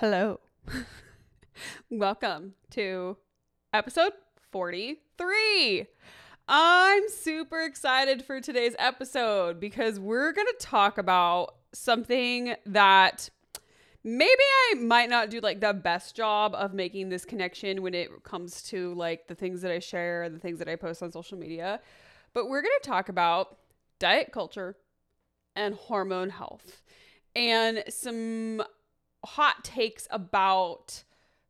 Hello. 0.00 0.38
Welcome 1.90 2.54
to 2.70 3.16
episode 3.74 4.12
43. 4.52 5.86
I'm 6.46 7.08
super 7.08 7.62
excited 7.62 8.24
for 8.24 8.40
today's 8.40 8.76
episode 8.78 9.58
because 9.58 9.98
we're 9.98 10.30
going 10.30 10.46
to 10.46 10.64
talk 10.64 10.98
about 10.98 11.56
something 11.72 12.54
that 12.66 13.28
maybe 14.04 14.30
I 14.70 14.74
might 14.76 15.10
not 15.10 15.30
do 15.30 15.40
like 15.40 15.58
the 15.58 15.74
best 15.74 16.14
job 16.14 16.54
of 16.54 16.72
making 16.72 17.08
this 17.08 17.24
connection 17.24 17.82
when 17.82 17.92
it 17.92 18.22
comes 18.22 18.62
to 18.68 18.94
like 18.94 19.26
the 19.26 19.34
things 19.34 19.62
that 19.62 19.72
I 19.72 19.80
share 19.80 20.22
and 20.22 20.32
the 20.32 20.38
things 20.38 20.60
that 20.60 20.68
I 20.68 20.76
post 20.76 21.02
on 21.02 21.10
social 21.10 21.36
media. 21.36 21.80
But 22.34 22.48
we're 22.48 22.62
going 22.62 22.78
to 22.80 22.88
talk 22.88 23.08
about 23.08 23.58
diet 23.98 24.30
culture 24.30 24.76
and 25.56 25.74
hormone 25.74 26.30
health 26.30 26.82
and 27.34 27.82
some 27.88 28.62
hot 29.24 29.64
takes 29.64 30.06
about 30.10 31.02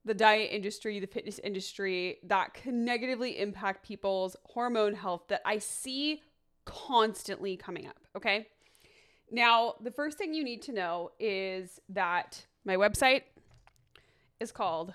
the 0.05 0.15
diet 0.15 0.51
industry, 0.53 0.99
the 1.01 1.07
fitness 1.07 1.39
industry 1.41 2.19
that 2.25 2.55
can 2.55 2.85
negatively 2.85 3.39
impact 3.39 3.87
people's 3.87 4.37
hormone 4.45 4.95
health 4.95 5.25
that 5.29 5.43
I 5.45 5.59
see 5.59 6.23
constantly 6.65 7.57
coming 7.57 7.87
up. 7.87 7.99
Okay. 8.17 8.47
Now, 9.31 9.75
the 9.83 9.91
first 9.91 10.17
thing 10.17 10.33
you 10.33 10.43
need 10.43 10.63
to 10.63 10.73
know 10.73 11.11
is 11.21 11.81
that 11.91 12.47
my 12.65 12.77
website 12.77 13.23
is 14.41 14.53
called 14.53 14.95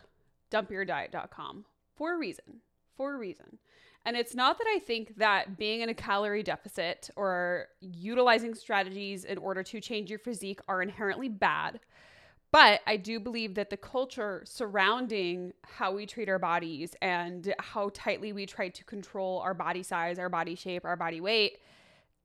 dumpyourdiet.com 0.52 1.66
for 1.96 2.16
a 2.16 2.18
reason. 2.18 2.62
For 2.98 3.16
a 3.16 3.18
reason. 3.18 3.60
And 4.06 4.18
it's 4.18 4.36
not 4.36 4.58
that 4.58 4.68
I 4.68 4.80
think 4.80 5.18
that 5.18 5.58
being 5.58 5.82
in 5.82 5.90
a 5.90 5.94
calorie 5.94 6.44
deficit 6.44 7.10
or 7.16 7.68
utilizing 7.80 8.54
strategies 8.54 9.24
in 9.24 9.38
order 9.38 9.64
to 9.64 9.80
change 9.80 10.10
your 10.10 10.20
physique 10.20 10.60
are 10.68 10.82
inherently 10.82 11.30
bad. 11.30 11.80
But 12.54 12.82
I 12.86 12.98
do 12.98 13.20
believe 13.20 13.56
that 13.56 13.72
the 13.72 13.78
culture 13.78 14.44
surrounding 14.46 15.54
how 15.64 15.92
we 15.92 16.06
treat 16.06 16.30
our 16.30 16.38
bodies 16.38 16.96
and 17.02 17.52
how 17.58 17.90
tightly 17.96 18.32
we 18.32 18.46
try 18.46 18.70
to 18.70 18.84
control 18.84 19.40
our 19.40 19.56
body 19.56 19.82
size, 19.82 20.20
our 20.20 20.30
body 20.30 20.54
shape, 20.54 20.86
our 20.86 20.96
body 20.96 21.20
weight, 21.20 21.58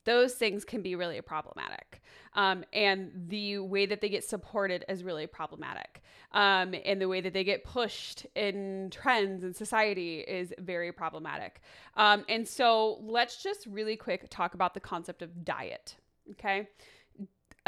those 0.04 0.34
things 0.34 0.66
can 0.66 0.82
be 0.82 0.96
really 0.96 1.18
problematic. 1.22 2.02
Um, 2.34 2.62
and 2.74 3.10
the 3.28 3.60
way 3.60 3.86
that 3.86 4.02
they 4.02 4.10
get 4.10 4.22
supported 4.22 4.84
is 4.86 5.02
really 5.02 5.26
problematic. 5.26 6.02
Um, 6.32 6.74
and 6.84 7.00
the 7.00 7.08
way 7.08 7.22
that 7.22 7.32
they 7.32 7.42
get 7.42 7.64
pushed 7.64 8.26
in 8.34 8.90
trends 8.90 9.44
in 9.44 9.54
society 9.54 10.18
is 10.18 10.52
very 10.58 10.92
problematic. 10.92 11.62
Um, 11.96 12.26
and 12.28 12.46
so 12.46 12.98
let's 13.00 13.42
just 13.42 13.64
really 13.64 13.96
quick 13.96 14.28
talk 14.28 14.52
about 14.52 14.74
the 14.74 14.80
concept 14.80 15.22
of 15.22 15.42
diet. 15.42 15.96
Okay 16.32 16.68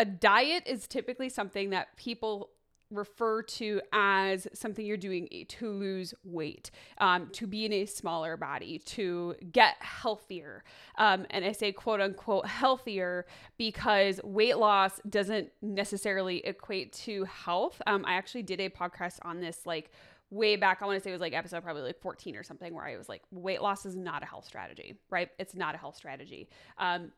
a 0.01 0.05
diet 0.07 0.63
is 0.65 0.89
typically 0.89 1.29
something 1.29 1.71
that 1.71 1.95
people 1.99 2.49
refer 2.91 3.43
to 3.43 3.83
as 3.93 4.49
something 4.55 4.85
you're 4.87 4.97
doing 4.97 5.29
to 5.47 5.71
lose 5.71 6.15
weight, 6.25 6.71
um, 6.99 7.29
to 7.33 7.47
be 7.47 7.67
in 7.67 7.73
a 7.73 7.85
smaller 7.85 8.39
body, 8.39 8.79
to 8.79 9.35
get 9.53 9.77
healthier. 9.81 10.65
Um, 10.97 11.27
and 11.29 11.45
I 11.45 11.53
say 11.53 11.71
quote 11.71 12.01
unquote 12.01 12.47
healthier 12.47 13.27
because 13.59 14.23
weight 14.25 14.57
loss 14.57 15.01
doesn't 15.07 15.51
necessarily 15.61 16.39
equate 16.47 16.95
to 16.95 17.25
health. 17.25 17.83
Um, 17.87 18.03
I 18.07 18.15
actually 18.15 18.43
did 18.43 18.59
a 18.59 18.71
podcast 18.71 19.19
on 19.23 19.39
this 19.39 19.67
like 19.67 19.91
way 20.31 20.57
back. 20.57 20.81
I 20.81 20.87
want 20.87 20.99
to 20.99 21.05
say 21.05 21.11
it 21.11 21.13
was 21.13 21.21
like 21.21 21.35
episode 21.35 21.63
probably 21.63 21.83
like 21.83 22.01
14 22.01 22.37
or 22.37 22.43
something 22.43 22.75
where 22.75 22.87
I 22.87 22.97
was 22.97 23.11
like, 23.11 23.23
weight 23.31 23.61
loss 23.61 23.85
is 23.85 23.97
not 23.97 24.23
a 24.23 24.27
health 24.27 24.47
strategy, 24.47 24.97
right? 25.11 25.29
It's 25.39 25.55
not 25.55 25.75
a 25.75 25.79
health 25.79 25.97
strategy. 25.97 26.49
Um, 26.79 27.13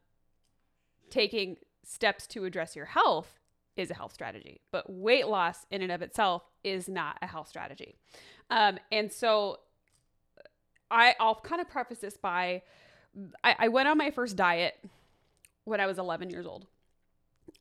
taking 1.11 1.59
steps 1.85 2.27
to 2.29 2.45
address 2.45 2.77
your 2.77 2.87
health 2.87 3.39
is 3.77 3.91
a 3.91 3.95
health 3.95 4.13
strategy, 4.13 4.61
but 4.71 4.91
weight 4.91 5.27
loss 5.27 5.67
in 5.71 5.83
and 5.83 5.91
of 5.91 6.03
itself 6.03 6.43
is 6.63 6.89
not 6.89 7.17
a 7.23 7.27
health 7.27 7.49
strategy. 7.49 7.97
Um, 8.51 8.79
and 8.91 9.11
so 9.11 9.61
I, 10.91 11.15
I'll 11.19 11.37
kind 11.37 11.61
of 11.61 11.69
preface 11.69 11.99
this 11.99 12.17
by 12.17 12.63
I, 13.45 13.57
I 13.59 13.69
went 13.69 13.89
on 13.89 13.99
my 13.99 14.11
first 14.11 14.37
diet 14.37 14.75
when 15.65 15.81
I 15.81 15.87
was 15.87 15.99
11 15.99 16.31
years 16.31 16.47
old. 16.47 16.67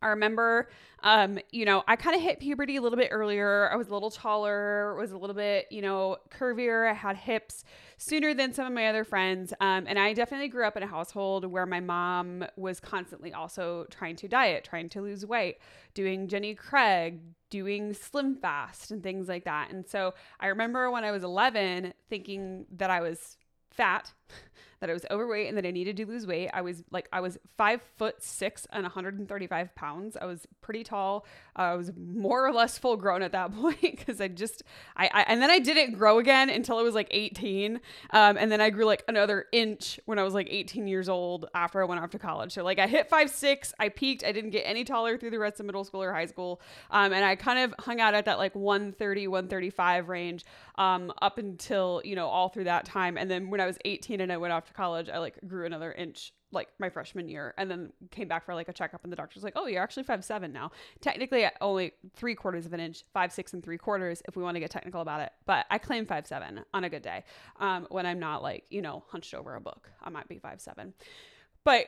I 0.02 0.08
remember, 0.08 0.70
um, 1.04 1.40
you 1.52 1.66
know, 1.66 1.84
I 1.88 1.96
kind 1.96 2.16
of 2.16 2.22
hit 2.22 2.40
puberty 2.40 2.78
a 2.78 2.82
little 2.82 2.98
bit 2.98 3.10
earlier. 3.12 3.70
I 3.72 3.76
was 3.76 3.90
a 3.90 3.94
little 3.94 4.12
taller, 4.12 4.96
was 4.96 5.12
a 5.12 5.18
little 5.18 5.36
bit, 5.36 5.68
you 5.72 5.82
know, 5.82 6.18
curvier. 6.30 6.90
I 6.90 6.94
had 6.94 7.18
hips 7.18 7.64
sooner 7.98 8.34
than 8.34 8.54
some 8.54 8.66
of 8.66 8.74
my 8.74 8.88
other 8.88 9.04
friends. 9.04 9.54
Um, 9.62 9.86
and 9.88 10.00
I 10.00 10.14
definitely 10.14 10.48
grew 10.48 10.66
up 10.66 10.76
in 10.76 10.84
a 10.84 10.88
household 10.88 11.46
where 11.46 11.66
my 11.66 11.80
mom 11.80 12.44
was 12.56 12.80
constantly 12.80 13.34
also 13.34 13.86
trying 13.90 14.16
to 14.18 14.28
diet, 14.28 14.64
trying 14.64 14.90
to 14.90 15.02
lose 15.02 15.26
weight, 15.26 15.58
doing 15.94 16.28
Jenny 16.28 16.56
Craig, 16.56 17.20
doing 17.50 17.94
Slim 17.94 18.36
Fast, 18.36 18.92
and 18.92 19.04
things 19.04 19.28
like 19.28 19.46
that. 19.46 19.72
And 19.72 19.88
so 19.88 20.14
I 20.40 20.48
remember 20.48 20.90
when 20.90 21.04
I 21.04 21.12
was 21.12 21.24
11 21.24 21.94
thinking 22.10 22.66
that 22.78 22.90
I 22.90 23.02
was 23.02 23.38
fat. 23.72 24.12
that 24.82 24.90
I 24.90 24.94
was 24.94 25.06
overweight 25.12 25.48
and 25.48 25.58
that 25.58 25.66
I 25.66 25.72
needed 25.72 25.96
to 25.98 26.08
lose 26.08 26.26
weight. 26.26 26.50
I 26.54 26.62
was 26.62 26.84
like, 26.92 27.08
I 27.14 27.22
was 27.22 27.38
five 27.56 27.82
foot 27.98 28.22
six 28.22 28.66
and 28.72 28.82
135 28.82 29.76
pounds. 29.76 30.18
I 30.20 30.26
was 30.26 30.48
pretty 30.60 30.84
tall. 30.84 31.26
Uh, 31.58 31.62
I 31.62 31.76
was 31.76 31.92
more 31.96 32.46
or 32.46 32.52
less 32.52 32.80
full 32.80 32.98
grown 32.98 33.22
at 33.22 33.32
that 33.32 33.54
point 33.62 33.80
because 33.80 34.20
I 34.20 34.28
just, 34.28 34.64
I, 34.98 35.10
I, 35.14 35.22
and 35.28 35.40
then 35.40 35.52
I 35.52 35.60
didn't 35.60 35.94
grow 35.94 36.18
again 36.18 36.50
until 36.50 36.80
I 36.80 36.82
was 36.82 36.96
like 36.96 37.08
18. 37.12 37.80
Um, 38.10 38.38
and 38.38 38.52
then 38.52 38.60
I 38.60 38.72
grew 38.72 38.86
like 38.86 39.04
another 39.08 39.46
inch 39.52 40.00
when 40.06 40.18
I 40.18 40.24
was 40.24 40.34
like 40.34 40.48
18 40.50 40.88
years 40.88 41.10
old 41.10 41.46
after 41.54 41.80
I 41.80 41.86
went 41.86 42.02
off 42.02 42.10
to 42.12 42.20
college. 42.20 42.52
So 42.52 42.64
like 42.64 42.80
I 42.80 42.88
hit 42.88 43.08
five, 43.08 43.30
six, 43.30 43.74
I 43.80 43.90
peaked. 43.90 44.24
I 44.24 44.32
didn't 44.32 44.50
get 44.50 44.62
any 44.62 44.84
taller 44.84 45.16
through 45.16 45.32
the 45.32 45.40
rest 45.40 45.60
of 45.60 45.68
middle 45.68 45.84
school 45.84 46.02
or 46.02 46.12
high 46.12 46.26
school. 46.26 46.60
Um, 46.90 47.14
and 47.14 47.24
I 47.24 47.36
kind 47.36 47.60
of 47.60 47.76
hung 47.86 48.02
out 48.02 48.16
at 48.16 48.26
that 48.26 48.40
like 48.40 48.56
130, 48.56 49.28
135 49.28 50.10
range 50.10 50.44
um, 50.80 51.14
up 51.22 51.38
until, 51.38 52.02
you 52.04 52.16
know, 52.16 52.28
all 52.28 52.50
through 52.50 52.64
that 52.64 52.86
time. 52.86 53.16
And 53.16 53.30
then 53.30 53.52
when 53.52 53.62
I 53.62 53.68
was 53.68 53.78
18 53.86 54.21
and 54.22 54.32
I 54.32 54.38
went 54.38 54.54
off 54.54 54.66
to 54.66 54.74
college, 54.74 55.10
I 55.10 55.18
like 55.18 55.38
grew 55.48 55.66
another 55.66 55.92
inch 55.92 56.34
like 56.52 56.68
my 56.80 56.90
freshman 56.90 57.30
year 57.30 57.54
and 57.58 57.72
then 57.72 57.94
came 58.12 58.28
back 58.28 58.46
for 58.46 58.54
like 58.54 58.68
a 58.68 58.74
checkup 58.74 59.04
and 59.04 59.12
the 59.12 59.16
doctor's 59.16 59.44
like, 59.44 59.54
oh, 59.56 59.68
you're 59.68 59.82
actually 59.82 60.04
five 60.04 60.24
seven 60.24 60.52
now. 60.52 60.72
Technically 61.00 61.48
only 61.62 61.94
three 62.16 62.36
quarters 62.36 62.66
of 62.66 62.74
an 62.74 62.80
inch, 62.80 63.04
five, 63.14 63.32
six 63.32 63.54
and 63.54 63.64
three 63.64 63.78
quarters 63.78 64.22
if 64.28 64.36
we 64.36 64.44
want 64.44 64.56
to 64.56 64.60
get 64.60 64.72
technical 64.72 65.02
about 65.02 65.22
it. 65.22 65.32
But 65.46 65.66
I 65.70 65.78
claim 65.78 66.06
five 66.06 66.28
seven 66.28 66.62
on 66.74 66.84
a 66.84 66.90
good 66.90 67.02
day. 67.02 67.24
Um, 67.60 67.88
when 67.90 68.06
I'm 68.06 68.20
not 68.20 68.44
like, 68.44 68.66
you 68.70 68.82
know, 68.82 69.04
hunched 69.10 69.34
over 69.34 69.56
a 69.56 69.62
book. 69.62 69.90
I 70.04 70.10
might 70.10 70.28
be 70.28 70.40
five 70.40 70.62
seven. 70.62 70.94
But 71.64 71.88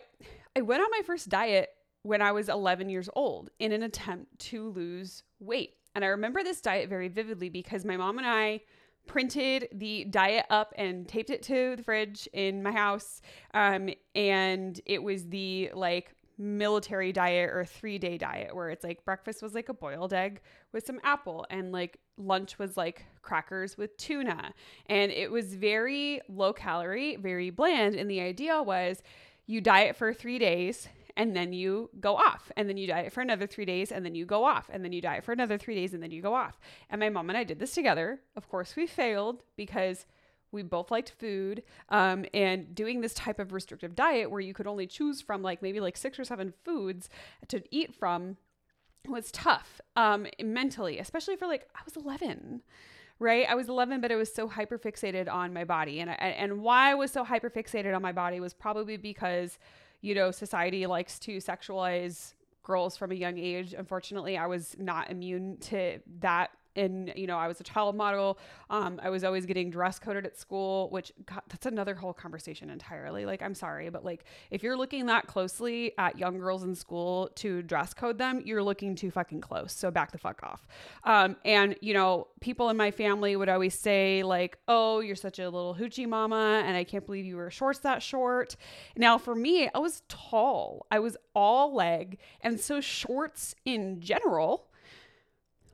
I 0.55 0.61
went 0.61 0.81
on 0.81 0.89
my 0.91 1.01
first 1.05 1.29
diet 1.29 1.69
when 2.03 2.21
I 2.21 2.31
was 2.31 2.49
11 2.49 2.89
years 2.89 3.09
old 3.15 3.49
in 3.59 3.71
an 3.71 3.83
attempt 3.83 4.37
to 4.37 4.69
lose 4.69 5.23
weight. 5.39 5.75
And 5.95 6.03
I 6.03 6.09
remember 6.09 6.43
this 6.43 6.61
diet 6.61 6.89
very 6.89 7.07
vividly 7.07 7.49
because 7.49 7.85
my 7.85 7.97
mom 7.97 8.17
and 8.17 8.27
I 8.27 8.61
printed 9.05 9.69
the 9.73 10.05
diet 10.05 10.45
up 10.49 10.73
and 10.77 11.07
taped 11.07 11.29
it 11.29 11.43
to 11.43 11.75
the 11.75 11.83
fridge 11.83 12.27
in 12.33 12.63
my 12.63 12.71
house. 12.71 13.21
Um, 13.53 13.89
and 14.15 14.79
it 14.85 15.01
was 15.01 15.25
the 15.25 15.71
like 15.73 16.15
military 16.37 17.11
diet 17.11 17.49
or 17.51 17.63
three 17.63 17.97
day 17.97 18.17
diet 18.17 18.55
where 18.55 18.69
it's 18.69 18.83
like 18.83 19.05
breakfast 19.05 19.41
was 19.41 19.53
like 19.53 19.69
a 19.69 19.73
boiled 19.73 20.13
egg 20.13 20.41
with 20.71 20.85
some 20.85 20.99
apple 21.03 21.45
and 21.51 21.71
like 21.71 21.97
lunch 22.17 22.57
was 22.57 22.75
like 22.75 23.05
crackers 23.21 23.77
with 23.77 23.95
tuna. 23.97 24.53
And 24.87 25.11
it 25.11 25.31
was 25.31 25.53
very 25.53 26.21
low 26.27 26.53
calorie, 26.53 27.15
very 27.17 27.49
bland. 27.49 27.95
And 27.95 28.09
the 28.09 28.21
idea 28.21 28.61
was 28.61 29.03
you 29.45 29.61
diet 29.61 29.95
for 29.95 30.13
three 30.13 30.39
days 30.39 30.87
and 31.15 31.35
then 31.35 31.53
you 31.53 31.89
go 31.99 32.15
off 32.15 32.51
and 32.57 32.67
then 32.67 32.77
you 32.77 32.87
diet 32.87 33.13
for 33.13 33.21
another 33.21 33.45
three 33.45 33.65
days 33.65 33.91
and 33.91 34.05
then 34.05 34.15
you 34.15 34.25
go 34.25 34.43
off 34.43 34.69
and 34.71 34.83
then 34.83 34.91
you 34.91 35.01
diet 35.01 35.23
for 35.23 35.31
another 35.31 35.57
three 35.57 35.75
days 35.75 35.93
and 35.93 36.01
then 36.01 36.11
you 36.11 36.21
go 36.21 36.33
off. 36.33 36.59
And 36.89 36.99
my 36.99 37.09
mom 37.09 37.29
and 37.29 37.37
i 37.37 37.43
did 37.43 37.59
this 37.59 37.73
together. 37.73 38.21
Of 38.35 38.49
course 38.49 38.75
we 38.75 38.87
failed 38.87 39.43
because 39.55 40.05
we 40.51 40.61
both 40.61 40.91
liked 40.91 41.09
food 41.19 41.63
um, 41.89 42.25
and 42.33 42.73
doing 42.73 43.01
this 43.01 43.13
type 43.13 43.39
of 43.39 43.51
restrictive 43.51 43.95
diet 43.95 44.31
where 44.31 44.39
you 44.39 44.53
could 44.53 44.67
only 44.67 44.87
choose 44.87 45.19
from 45.19 45.41
like 45.41 45.61
maybe 45.61 45.79
like 45.79 45.97
six 45.97 46.19
or 46.19 46.23
seven 46.23 46.53
foods 46.63 47.09
to 47.47 47.63
eat 47.71 47.93
from 47.93 48.37
was 49.07 49.31
tough 49.31 49.81
um, 49.97 50.27
mentally 50.41 50.97
especially 50.97 51.35
for 51.35 51.45
like 51.45 51.67
i 51.75 51.81
was 51.83 51.97
11 51.97 52.61
right? 53.19 53.45
I 53.47 53.55
was 53.55 53.67
11 53.69 53.99
but 53.99 54.11
i 54.11 54.15
was 54.15 54.33
so 54.33 54.47
hyper 54.47 54.77
fixated 54.77 55.31
on 55.31 55.53
my 55.53 55.65
body. 55.65 55.99
And, 55.99 56.09
and 56.09 56.61
why 56.61 56.91
i 56.91 56.93
was 56.93 57.11
so 57.11 57.23
hyper 57.23 57.49
fixated 57.49 57.93
on 57.95 58.01
my 58.01 58.11
body 58.11 58.39
was 58.39 58.53
probably 58.53 58.95
because 58.95 59.57
you 60.03 60.13
know, 60.13 60.31
society 60.31 60.85
likes 60.85 61.17
to 61.17 61.37
sexualize 61.37 62.33
girls 62.61 62.97
from 62.97 63.11
a 63.11 63.15
young 63.15 63.37
age. 63.37 63.73
Unfortunately, 63.73 64.37
I 64.37 64.47
was 64.47 64.75
not 64.77 65.09
immune 65.09 65.57
to 65.61 65.99
that 66.19 66.51
and 66.75 67.11
you 67.15 67.27
know 67.27 67.37
i 67.37 67.47
was 67.47 67.59
a 67.59 67.63
child 67.63 67.95
model. 67.95 68.37
Um, 68.69 68.99
i 69.03 69.09
was 69.09 69.23
always 69.23 69.45
getting 69.45 69.69
dress 69.69 69.99
coded 69.99 70.25
at 70.25 70.37
school 70.37 70.89
which 70.89 71.11
God, 71.25 71.41
that's 71.49 71.65
another 71.65 71.95
whole 71.95 72.13
conversation 72.13 72.69
entirely. 72.69 73.25
Like 73.25 73.41
i'm 73.41 73.55
sorry 73.55 73.89
but 73.89 74.03
like 74.03 74.25
if 74.51 74.63
you're 74.63 74.77
looking 74.77 75.05
that 75.07 75.27
closely 75.27 75.93
at 75.97 76.17
young 76.17 76.37
girls 76.39 76.63
in 76.63 76.75
school 76.75 77.29
to 77.35 77.61
dress 77.61 77.93
code 77.93 78.17
them 78.17 78.41
you're 78.45 78.63
looking 78.63 78.95
too 78.95 79.11
fucking 79.11 79.41
close. 79.41 79.73
So 79.73 79.91
back 79.91 80.11
the 80.11 80.17
fuck 80.17 80.41
off. 80.43 80.67
Um, 81.03 81.35
and 81.45 81.75
you 81.81 81.93
know 81.93 82.27
people 82.41 82.69
in 82.69 82.77
my 82.77 82.91
family 82.91 83.35
would 83.35 83.49
always 83.49 83.77
say 83.77 84.23
like 84.23 84.57
oh 84.67 84.99
you're 84.99 85.15
such 85.15 85.39
a 85.39 85.45
little 85.45 85.75
hoochie 85.75 86.07
mama 86.07 86.63
and 86.65 86.75
i 86.75 86.83
can't 86.83 87.05
believe 87.05 87.25
you 87.25 87.37
wear 87.37 87.51
shorts 87.51 87.79
that 87.79 88.01
short. 88.01 88.55
Now 88.97 89.17
for 89.17 89.35
me 89.35 89.69
i 89.73 89.79
was 89.79 90.03
tall. 90.07 90.85
I 90.91 90.99
was 90.99 91.17
all 91.35 91.73
leg. 91.73 92.17
And 92.41 92.59
so 92.59 92.81
shorts 92.81 93.55
in 93.65 93.99
general 94.01 94.67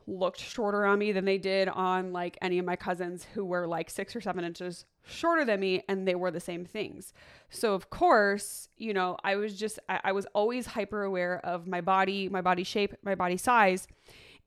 looked 0.10 0.40
shorter 0.40 0.86
on 0.86 1.00
me 1.00 1.12
than 1.12 1.26
they 1.26 1.38
did 1.38 1.70
on 1.70 2.12
like 2.12 2.38
any 2.42 2.58
of 2.58 2.66
my 2.66 2.76
cousins 2.76 3.26
who 3.34 3.46
were 3.46 3.68
like 3.68 3.90
six 3.90 4.16
or 4.16 4.22
seven 4.22 4.44
inches 4.44 4.86
shorter 5.06 5.46
than 5.46 5.60
me 5.60 5.84
and 5.88 6.08
they 6.08 6.16
were 6.16 6.32
the 6.32 6.40
same 6.40 6.66
things. 6.66 7.14
So 7.50 7.74
of 7.74 7.90
course, 7.90 8.70
you 8.78 8.94
know, 8.94 9.18
I 9.24 9.36
was 9.36 9.58
just 9.58 9.80
I, 9.88 10.00
I 10.06 10.12
was 10.12 10.26
always 10.34 10.68
hyper 10.68 11.04
aware 11.04 11.40
of 11.46 11.68
my 11.68 11.82
body, 11.82 12.30
my 12.30 12.42
body 12.42 12.64
shape, 12.64 12.94
my 13.04 13.16
body 13.16 13.38
size, 13.38 13.88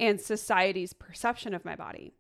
and 0.01 0.21
society's 0.21 0.93
perception 0.93 1.55
of 1.55 1.65
my 1.65 1.77
body. 1.77 2.13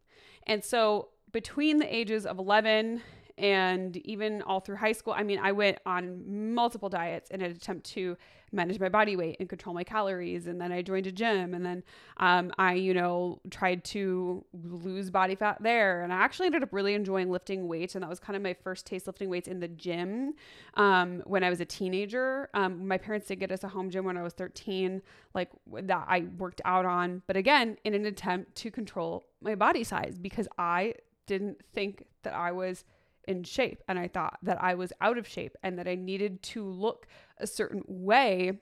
And 0.47 0.65
so 0.65 1.09
between 1.33 1.79
the 1.79 1.95
ages 1.95 2.27
of 2.27 2.39
11 2.39 3.03
and 3.39 3.97
even 3.99 4.43
all 4.43 4.61
through 4.61 4.77
high 4.77 4.93
school, 4.93 5.15
I 5.17 5.23
mean, 5.23 5.39
I 5.39 5.53
went 5.53 5.79
on 5.87 6.55
multiple 6.55 6.89
diets 6.89 7.31
in 7.31 7.41
an 7.41 7.51
attempt 7.51 7.87
to 7.93 8.17
manage 8.53 8.79
my 8.79 8.89
body 8.89 9.17
weight 9.17 9.37
and 9.41 9.49
control 9.49 9.75
my 9.75 9.83
calories. 9.83 10.47
And 10.47 10.61
then 10.61 10.73
I 10.73 10.83
joined 10.83 11.07
a 11.07 11.13
gym 11.13 11.55
and 11.55 11.65
then 11.65 11.83
um, 12.19 12.53
I, 12.59 12.75
you 12.75 12.93
know, 12.95 13.41
tried 13.51 13.83
to 13.85 14.45
lose 14.53 15.11
body 15.11 15.35
fat 15.35 15.59
there. 15.61 16.03
And 16.03 16.13
I 16.13 16.17
actually 16.17 16.47
ended 16.47 16.63
up 16.63 16.73
really 16.73 16.95
enjoying 16.95 17.31
lifting 17.31 17.67
weights. 17.67 17.95
And 17.95 18.03
that 18.03 18.11
was 18.11 18.21
kind 18.21 18.37
of 18.37 18.43
my 18.43 18.55
first 18.55 18.87
taste 18.87 19.07
lifting 19.07 19.31
weights 19.31 19.49
in 19.49 19.61
the 19.61 19.69
gym 19.69 20.35
um, 20.75 21.23
when 21.27 21.43
I 21.43 21.51
was 21.51 21.61
a 21.61 21.65
teenager. 21.65 22.51
Um, 22.55 22.87
my 22.87 22.99
parents 22.99 23.27
did 23.27 23.41
get 23.41 23.51
us 23.51 23.65
a 23.65 23.69
home 23.69 23.91
gym 23.91 24.05
when 24.05 24.19
I 24.19 24.23
was 24.23 24.35
13, 24.35 25.01
like 25.35 25.49
that 25.73 26.05
I 26.09 26.27
worked 26.39 26.61
out 26.65 26.85
on. 26.85 27.23
But 27.27 27.37
again, 27.37 27.79
in 27.85 27.95
an 27.95 28.05
attempt 28.05 28.55
to 28.57 28.71
control 28.71 29.25
my 29.41 29.55
body 29.55 29.85
size 29.85 30.19
because 30.19 30.47
I 30.59 30.95
didn't 31.27 31.63
think 31.73 32.05
that 32.23 32.35
I 32.35 32.53
was 32.53 32.85
in 33.29 33.45
shape 33.45 33.83
and 33.89 33.99
I 33.99 34.09
thought 34.09 34.39
that 34.43 34.63
I 34.63 34.75
was 34.75 34.93
out 35.01 35.19
of 35.19 35.27
shape 35.27 35.57
and 35.63 35.79
that 35.79 35.89
I 35.89 35.95
needed 35.95 36.43
to 36.43 36.65
look 36.65 37.07
a 37.39 37.47
certain 37.47 37.83
way 37.87 38.59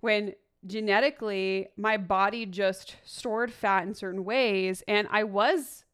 when 0.00 0.34
genetically 0.66 1.68
my 1.76 1.96
body 1.96 2.46
just 2.46 2.96
stored 3.04 3.52
fat 3.52 3.84
in 3.84 3.94
certain 3.94 4.24
ways 4.24 4.82
and 4.88 5.08
I 5.10 5.24
was 5.24 5.84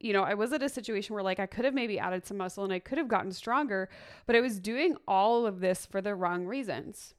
you 0.00 0.12
know, 0.12 0.24
I 0.24 0.34
was 0.34 0.52
at 0.52 0.64
a 0.64 0.68
situation 0.68 1.14
where 1.14 1.22
like 1.22 1.38
I 1.38 1.46
could 1.46 1.64
have 1.64 1.74
maybe 1.74 1.98
added 1.98 2.26
some 2.26 2.38
muscle 2.38 2.64
and 2.64 2.72
I 2.72 2.80
could 2.80 2.98
have 2.98 3.06
gotten 3.06 3.30
stronger, 3.30 3.88
but 4.26 4.34
I 4.34 4.40
was 4.40 4.58
doing 4.58 4.96
all 5.06 5.46
of 5.46 5.60
this 5.60 5.86
for 5.86 6.00
the 6.00 6.16
wrong 6.16 6.44
reasons. 6.44 7.14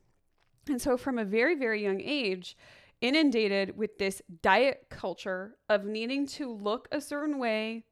And 0.68 0.82
so 0.82 0.98
from 0.98 1.18
a 1.18 1.24
very 1.24 1.56
very 1.56 1.82
young 1.82 2.02
age, 2.02 2.58
inundated 3.00 3.78
with 3.78 3.98
this 3.98 4.22
diet 4.42 4.88
culture 4.90 5.56
of 5.70 5.86
needing 5.86 6.28
to 6.28 6.52
look 6.52 6.88
a 6.92 7.02
certain 7.02 7.40
way 7.40 7.84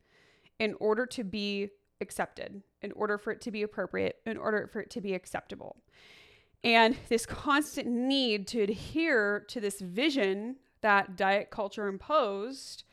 in 0.60 0.76
order 0.80 1.06
to 1.06 1.24
be 1.24 1.70
accepted, 2.02 2.62
in 2.82 2.92
order 2.94 3.18
for 3.18 3.32
it 3.32 3.42
to 3.42 3.52
be 3.52 3.62
appropriate, 3.62 4.18
in 4.26 4.38
order 4.38 4.70
for 4.72 4.80
it 4.80 4.90
to 4.92 5.02
be 5.02 5.14
acceptable. 5.14 5.78
And 6.64 6.98
this 7.08 7.26
constant 7.26 7.88
need 7.88 8.48
to 8.48 8.62
adhere 8.62 9.46
to 9.48 9.62
this 9.62 9.80
vision 9.80 10.58
that 10.82 11.16
diet 11.16 11.50
culture 11.52 11.88
imposed 11.88 12.84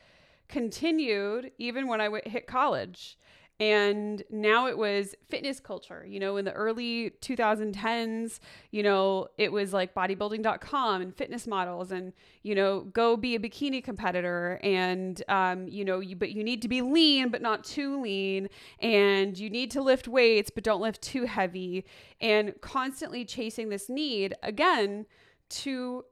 continued 0.49 1.51
even 1.59 1.89
when 1.89 2.01
I 2.01 2.09
hit 2.25 2.47
college. 2.47 3.19
And 3.59 4.23
now 4.31 4.67
it 4.67 4.77
was 4.77 5.15
fitness 5.31 5.61
culture. 5.61 6.05
You 6.07 6.21
know, 6.21 6.37
in 6.37 6.45
the 6.45 6.53
early 6.53 7.13
2010s, 7.23 8.39
you 8.71 8.83
know, 8.83 9.29
it 9.39 9.51
was 9.51 9.73
like 9.73 9.95
bodybuilding.com 9.95 11.01
and 11.01 11.17
fitness 11.17 11.47
models 11.47 11.91
and, 11.91 12.13
you 12.43 12.55
know, 12.55 12.81
go 12.81 13.17
be 13.17 13.35
a 13.35 13.39
bikini 13.39 13.83
competitor. 13.83 14.61
And, 14.63 15.23
um, 15.29 15.69
you 15.69 15.87
know, 15.87 16.01
you, 16.01 16.17
but 16.17 16.33
you 16.33 16.45
need 16.45 16.61
to 16.63 16.69
be 16.69 16.83
lean, 16.83 17.31
but 17.31 17.41
not 17.41 17.65
too 17.65 18.03
lean. 18.03 18.49
And 18.81 19.39
you 19.39 19.49
need 19.49 19.71
to 19.71 19.81
lift 19.81 20.07
weights, 20.07 20.51
but 20.51 20.63
don't 20.63 20.83
lift 20.83 21.01
too 21.01 21.25
heavy. 21.25 21.87
And 22.21 22.61
constantly 22.61 23.25
chasing 23.25 23.71
this 23.71 23.89
need 23.89 24.35
again 24.43 25.07
to 25.49 26.05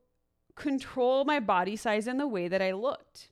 control 0.55 1.25
my 1.25 1.41
body 1.41 1.77
size 1.77 2.07
and 2.07 2.19
the 2.19 2.27
way 2.27 2.49
that 2.49 2.63
I 2.63 2.73
looked. 2.73 3.29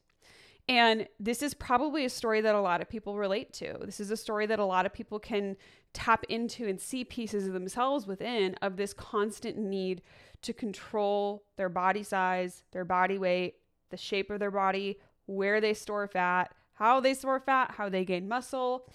And 0.68 1.08
this 1.18 1.42
is 1.42 1.54
probably 1.54 2.04
a 2.04 2.10
story 2.10 2.40
that 2.40 2.54
a 2.54 2.60
lot 2.60 2.80
of 2.80 2.88
people 2.88 3.18
relate 3.18 3.52
to. 3.54 3.76
This 3.84 3.98
is 4.00 4.10
a 4.10 4.16
story 4.16 4.46
that 4.46 4.58
a 4.58 4.64
lot 4.64 4.86
of 4.86 4.92
people 4.92 5.18
can 5.18 5.56
tap 5.92 6.24
into 6.28 6.68
and 6.68 6.80
see 6.80 7.04
pieces 7.04 7.46
of 7.46 7.52
themselves 7.52 8.06
within 8.06 8.54
of 8.62 8.76
this 8.76 8.94
constant 8.94 9.58
need 9.58 10.02
to 10.42 10.52
control 10.52 11.44
their 11.56 11.68
body 11.68 12.02
size, 12.02 12.62
their 12.72 12.84
body 12.84 13.18
weight, 13.18 13.56
the 13.90 13.96
shape 13.96 14.30
of 14.30 14.38
their 14.38 14.50
body, 14.50 14.98
where 15.26 15.60
they 15.60 15.74
store 15.74 16.06
fat, 16.06 16.54
how 16.74 17.00
they 17.00 17.14
store 17.14 17.40
fat, 17.40 17.72
how 17.76 17.88
they 17.88 18.04
gain 18.04 18.28
muscle. 18.28 18.88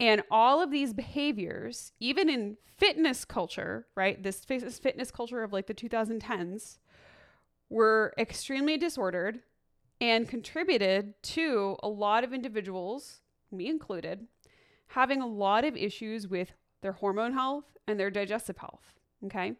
And 0.00 0.22
all 0.30 0.60
of 0.60 0.70
these 0.70 0.92
behaviors, 0.92 1.92
even 2.00 2.28
in 2.28 2.56
fitness 2.78 3.24
culture, 3.24 3.86
right? 3.94 4.20
This 4.22 4.44
fitness 4.44 5.10
culture 5.10 5.42
of 5.42 5.52
like 5.52 5.66
the 5.66 5.74
2010s, 5.74 6.78
were 7.68 8.12
extremely 8.18 8.76
disordered 8.76 9.40
and 10.02 10.28
contributed 10.28 11.14
to 11.22 11.76
a 11.80 11.88
lot 11.88 12.24
of 12.24 12.34
individuals, 12.34 13.20
me 13.52 13.68
included, 13.68 14.26
having 14.88 15.22
a 15.22 15.26
lot 15.26 15.64
of 15.64 15.76
issues 15.76 16.26
with 16.26 16.50
their 16.80 16.90
hormone 16.90 17.32
health 17.32 17.66
and 17.86 18.00
their 18.00 18.10
digestive 18.10 18.58
health. 18.58 18.82
Okay. 19.26 19.52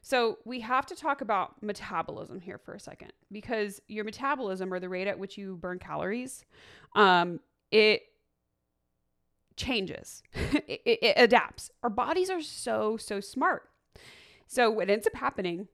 So 0.00 0.38
we 0.44 0.60
have 0.60 0.86
to 0.86 0.94
talk 0.94 1.20
about 1.20 1.60
metabolism 1.64 2.38
here 2.38 2.58
for 2.58 2.74
a 2.74 2.80
second 2.80 3.12
because 3.32 3.82
your 3.88 4.04
metabolism 4.04 4.72
or 4.72 4.78
the 4.78 4.88
rate 4.88 5.08
at 5.08 5.18
which 5.18 5.36
you 5.36 5.56
burn 5.56 5.80
calories, 5.80 6.44
um, 6.94 7.40
it 7.72 8.02
changes, 9.56 10.22
it, 10.32 10.80
it 10.84 11.14
adapts. 11.16 11.72
Our 11.82 11.90
bodies 11.90 12.30
are 12.30 12.40
so, 12.40 12.96
so 12.96 13.18
smart. 13.18 13.68
So 14.46 14.70
what 14.70 14.88
ends 14.88 15.08
up 15.08 15.16
happening 15.16 15.66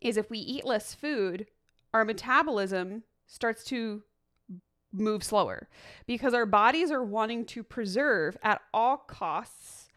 is 0.00 0.16
if 0.16 0.30
we 0.30 0.38
eat 0.40 0.64
less 0.64 0.94
food, 0.94 1.46
our 1.94 2.04
metabolism 2.04 3.04
starts 3.26 3.64
to 3.64 4.02
move 4.92 5.22
slower 5.22 5.68
because 6.06 6.34
our 6.34 6.46
bodies 6.46 6.90
are 6.90 7.04
wanting 7.04 7.44
to 7.44 7.62
preserve 7.62 8.36
at 8.42 8.60
all 8.72 8.96
costs 8.96 9.88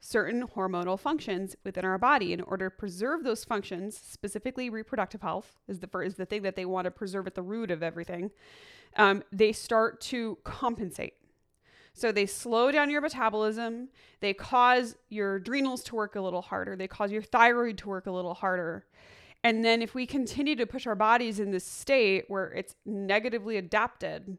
certain 0.00 0.46
hormonal 0.46 0.98
functions 0.98 1.56
within 1.64 1.84
our 1.84 1.98
body. 1.98 2.32
In 2.32 2.40
order 2.40 2.70
to 2.70 2.76
preserve 2.76 3.24
those 3.24 3.44
functions 3.44 3.96
specifically 3.96 4.70
reproductive 4.70 5.22
health 5.22 5.58
is 5.66 5.80
the 5.80 5.98
is 5.98 6.14
the 6.14 6.24
thing 6.24 6.42
that 6.42 6.56
they 6.56 6.64
want 6.64 6.84
to 6.86 6.90
preserve 6.90 7.26
at 7.26 7.34
the 7.34 7.42
root 7.42 7.70
of 7.70 7.82
everything 7.82 8.30
um, 8.96 9.22
they 9.30 9.52
start 9.52 10.00
to 10.00 10.38
compensate. 10.44 11.14
So 11.92 12.10
they 12.12 12.26
slow 12.26 12.70
down 12.70 12.90
your 12.90 13.00
metabolism 13.00 13.88
they 14.20 14.32
cause 14.32 14.96
your 15.08 15.36
adrenals 15.36 15.82
to 15.84 15.96
work 15.96 16.14
a 16.14 16.20
little 16.20 16.42
harder 16.42 16.76
they 16.76 16.88
cause 16.88 17.10
your 17.10 17.22
thyroid 17.22 17.76
to 17.78 17.88
work 17.88 18.06
a 18.06 18.12
little 18.12 18.34
harder 18.34 18.86
and 19.44 19.64
then 19.64 19.82
if 19.82 19.94
we 19.94 20.06
continue 20.06 20.56
to 20.56 20.66
push 20.66 20.86
our 20.86 20.94
bodies 20.94 21.38
in 21.40 21.50
this 21.50 21.64
state 21.64 22.24
where 22.28 22.52
it's 22.52 22.74
negatively 22.84 23.56
adapted, 23.56 24.38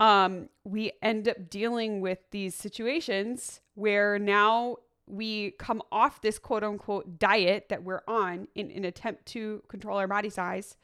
um, 0.00 0.48
we 0.64 0.92
end 1.02 1.28
up 1.28 1.48
dealing 1.48 2.00
with 2.00 2.18
these 2.30 2.54
situations 2.54 3.60
where 3.74 4.18
now 4.18 4.76
we 5.06 5.52
come 5.52 5.82
off 5.92 6.20
this 6.20 6.38
quote 6.38 6.64
unquote 6.64 7.18
diet 7.18 7.68
that 7.68 7.82
we're 7.82 8.02
on 8.08 8.48
in 8.54 8.70
an 8.70 8.84
attempt 8.84 9.26
to 9.26 9.62
control 9.68 9.98
our 9.98 10.08
body 10.08 10.30
size 10.30 10.76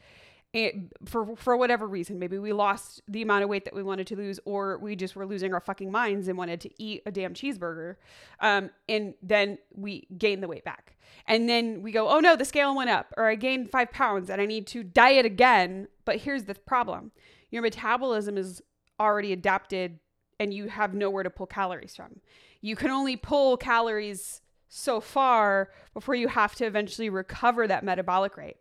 it, 0.53 0.75
for 1.05 1.37
for 1.37 1.57
whatever 1.57 1.87
reason 1.87 2.19
maybe 2.19 2.37
we 2.39 2.53
lost 2.53 3.03
the 3.07 3.23
amount 3.23 3.45
of 3.45 3.49
weight 3.49 3.65
that 3.65 3.75
we 3.75 3.85
wanted 3.85 4.07
to 4.09 4.17
lose 4.17 4.41
or 4.45 4.79
we 4.79 4.97
just 4.97 5.15
were 5.15 5.25
losing 5.25 5.55
our 5.55 5.61
fucking 5.61 5.93
minds 5.93 6.27
and 6.27 6.37
wanted 6.37 6.61
to 6.61 6.83
eat 6.83 7.03
a 7.07 7.13
damn 7.13 7.35
cheeseburger 7.35 7.97
um, 8.41 8.71
and 8.89 9.15
then 9.23 9.59
we 9.73 10.09
gain 10.19 10.41
the 10.41 10.49
weight 10.49 10.65
back. 10.65 10.97
And 11.27 11.49
then 11.49 11.83
we 11.83 11.93
go 11.93 12.09
oh 12.09 12.19
no 12.19 12.35
the 12.35 12.45
scale 12.45 12.75
went 12.75 12.91
up 12.91 13.15
or 13.17 13.29
i 13.29 13.37
gained 13.37 13.71
five 13.71 13.93
pounds 13.93 14.29
and 14.29 14.41
i 14.41 14.47
need 14.47 14.67
to 14.69 14.83
diet 14.83 15.25
again. 15.25 15.87
But 16.05 16.17
here's 16.17 16.45
the 16.45 16.55
problem. 16.55 17.13
Your 17.51 17.63
metabolism 17.63 18.37
is 18.37 18.61
already 18.99 19.33
adapted 19.33 20.01
and 20.41 20.53
you 20.53 20.69
have 20.69 20.95
nowhere 20.95 21.23
to 21.23 21.31
pull 21.31 21.47
calories 21.47 21.95
from. 21.95 22.21
You 22.61 22.75
can 22.75 22.91
only 22.91 23.17
pull 23.17 23.57
calories 23.57 24.41
so 24.69 25.01
far 25.01 25.71
before 25.95 26.15
you 26.15 26.29
have 26.29 26.55
to 26.57 26.65
eventually 26.65 27.09
recover 27.09 27.69
that 27.69 27.85
metabolic 27.85 28.37
rate 28.37 28.57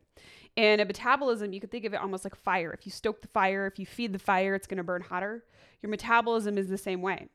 and 0.57 0.81
a 0.81 0.85
metabolism, 0.85 1.53
you 1.53 1.59
could 1.59 1.71
think 1.71 1.85
of 1.85 1.93
it 1.93 2.01
almost 2.01 2.23
like 2.23 2.35
fire. 2.35 2.71
If 2.71 2.85
you 2.85 2.91
stoke 2.91 3.21
the 3.21 3.27
fire, 3.27 3.67
if 3.67 3.79
you 3.79 3.85
feed 3.85 4.13
the 4.13 4.19
fire, 4.19 4.55
it's 4.55 4.67
going 4.67 4.77
to 4.77 4.83
burn 4.83 5.01
hotter. 5.01 5.43
Your 5.81 5.89
metabolism 5.89 6.57
is 6.57 6.67
the 6.67 6.77
same 6.77 7.01
way. 7.01 7.27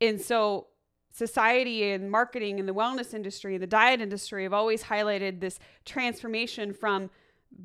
And 0.00 0.20
so, 0.20 0.68
society 1.10 1.90
and 1.90 2.10
marketing 2.10 2.58
and 2.58 2.68
the 2.68 2.74
wellness 2.74 3.14
industry, 3.14 3.54
and 3.54 3.62
the 3.62 3.66
diet 3.66 4.00
industry 4.00 4.44
have 4.44 4.52
always 4.52 4.84
highlighted 4.84 5.40
this 5.40 5.58
transformation 5.84 6.72
from 6.72 7.10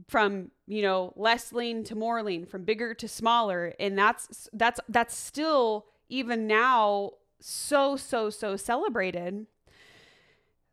from 0.10 0.52
you 0.68 0.82
know 0.82 1.14
less 1.16 1.54
lean 1.54 1.84
to 1.84 1.96
more 1.96 2.22
lean 2.22 2.46
from 2.46 2.66
bigger 2.66 2.94
to 2.94 3.08
smaller 3.08 3.74
and 3.80 3.98
that's 3.98 4.50
that's 4.52 4.82
that's 4.90 5.16
still 5.16 5.86
even 6.10 6.46
now 6.46 7.12
so 7.40 7.96
so 7.96 8.30
so 8.30 8.58
celebrated 8.58 9.46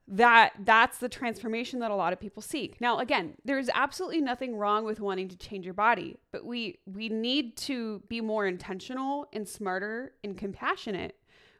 that 0.06 0.52
that's 0.64 0.98
the 0.98 1.08
transformation 1.08 1.80
that 1.80 1.90
a 1.90 1.94
lot 1.94 2.12
of 2.12 2.20
people 2.20 2.42
seek. 2.42 2.80
Now 2.80 2.98
again, 2.98 3.34
there's 3.44 3.70
absolutely 3.72 4.20
nothing 4.20 4.56
wrong 4.56 4.84
with 4.84 5.00
wanting 5.00 5.28
to 5.28 5.36
change 5.36 5.64
your 5.64 5.74
body, 5.74 6.16
but 6.30 6.44
we 6.44 6.78
we 6.86 7.08
need 7.08 7.56
to 7.58 8.02
be 8.08 8.20
more 8.20 8.46
intentional 8.46 9.26
and 9.32 9.48
smarter 9.48 10.12
and 10.22 10.36
compassionate 10.36 11.16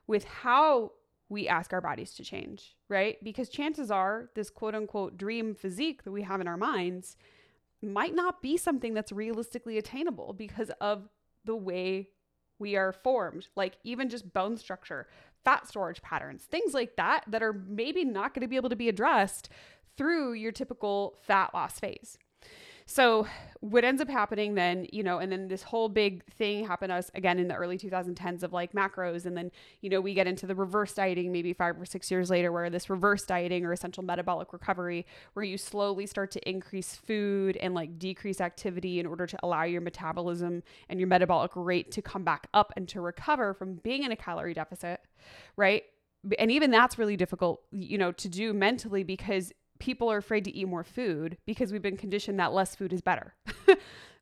with 0.06 0.24
how 0.24 0.92
we 1.30 1.48
ask 1.48 1.72
our 1.72 1.80
bodies 1.80 2.12
to 2.14 2.22
change, 2.22 2.76
right? 2.88 3.16
Because 3.24 3.48
chances 3.48 3.90
are 3.90 4.28
this 4.34 4.50
quote 4.50 4.74
unquote 4.74 5.16
dream 5.16 5.54
physique 5.54 6.04
that 6.04 6.12
we 6.12 6.22
have 6.22 6.40
in 6.40 6.48
our 6.48 6.58
minds 6.58 7.16
might 7.82 8.14
not 8.14 8.42
be 8.42 8.56
something 8.56 8.94
that's 8.94 9.12
realistically 9.12 9.78
attainable 9.78 10.32
because 10.32 10.70
of 10.80 11.08
the 11.44 11.56
way 11.56 12.08
we 12.58 12.76
are 12.76 12.92
formed, 12.92 13.48
like 13.56 13.76
even 13.84 14.08
just 14.08 14.32
bone 14.32 14.56
structure, 14.56 15.06
fat 15.44 15.66
storage 15.68 16.02
patterns, 16.02 16.42
things 16.44 16.74
like 16.74 16.96
that, 16.96 17.24
that 17.28 17.42
are 17.42 17.52
maybe 17.52 18.04
not 18.04 18.34
going 18.34 18.42
to 18.42 18.48
be 18.48 18.56
able 18.56 18.70
to 18.70 18.76
be 18.76 18.88
addressed 18.88 19.48
through 19.96 20.32
your 20.32 20.52
typical 20.52 21.14
fat 21.22 21.52
loss 21.54 21.78
phase. 21.78 22.18
So 22.86 23.26
what 23.60 23.82
ends 23.82 24.02
up 24.02 24.10
happening 24.10 24.54
then, 24.56 24.86
you 24.92 25.02
know, 25.02 25.18
and 25.18 25.32
then 25.32 25.48
this 25.48 25.62
whole 25.62 25.88
big 25.88 26.22
thing 26.26 26.66
happened 26.66 26.90
to 26.90 26.96
us 26.96 27.10
again 27.14 27.38
in 27.38 27.48
the 27.48 27.54
early 27.54 27.78
2010s 27.78 28.42
of 28.42 28.52
like 28.52 28.72
macros. 28.72 29.24
And 29.24 29.34
then, 29.34 29.50
you 29.80 29.88
know, 29.88 30.02
we 30.02 30.12
get 30.12 30.26
into 30.26 30.46
the 30.46 30.54
reverse 30.54 30.92
dieting 30.92 31.32
maybe 31.32 31.54
five 31.54 31.80
or 31.80 31.86
six 31.86 32.10
years 32.10 32.28
later, 32.28 32.52
where 32.52 32.68
this 32.68 32.90
reverse 32.90 33.24
dieting 33.24 33.64
or 33.64 33.72
essential 33.72 34.04
metabolic 34.04 34.52
recovery, 34.52 35.06
where 35.32 35.44
you 35.44 35.56
slowly 35.56 36.06
start 36.06 36.30
to 36.32 36.48
increase 36.48 36.94
food 36.94 37.56
and 37.56 37.72
like 37.72 37.98
decrease 37.98 38.38
activity 38.38 39.00
in 39.00 39.06
order 39.06 39.26
to 39.26 39.38
allow 39.42 39.62
your 39.62 39.80
metabolism 39.80 40.62
and 40.90 41.00
your 41.00 41.08
metabolic 41.08 41.52
rate 41.54 41.90
to 41.92 42.02
come 42.02 42.22
back 42.22 42.48
up 42.52 42.70
and 42.76 42.86
to 42.90 43.00
recover 43.00 43.54
from 43.54 43.76
being 43.76 44.02
in 44.02 44.12
a 44.12 44.16
calorie 44.16 44.52
deficit, 44.52 45.00
right? 45.56 45.84
And 46.38 46.50
even 46.50 46.70
that's 46.70 46.98
really 46.98 47.16
difficult, 47.16 47.62
you 47.70 47.96
know, 47.96 48.12
to 48.12 48.28
do 48.28 48.52
mentally 48.52 49.04
because 49.04 49.52
people 49.78 50.10
are 50.10 50.18
afraid 50.18 50.44
to 50.44 50.56
eat 50.56 50.68
more 50.68 50.84
food 50.84 51.36
because 51.46 51.72
we've 51.72 51.82
been 51.82 51.96
conditioned 51.96 52.38
that 52.40 52.52
less 52.52 52.74
food 52.74 52.92
is 52.92 53.00
better. 53.00 53.34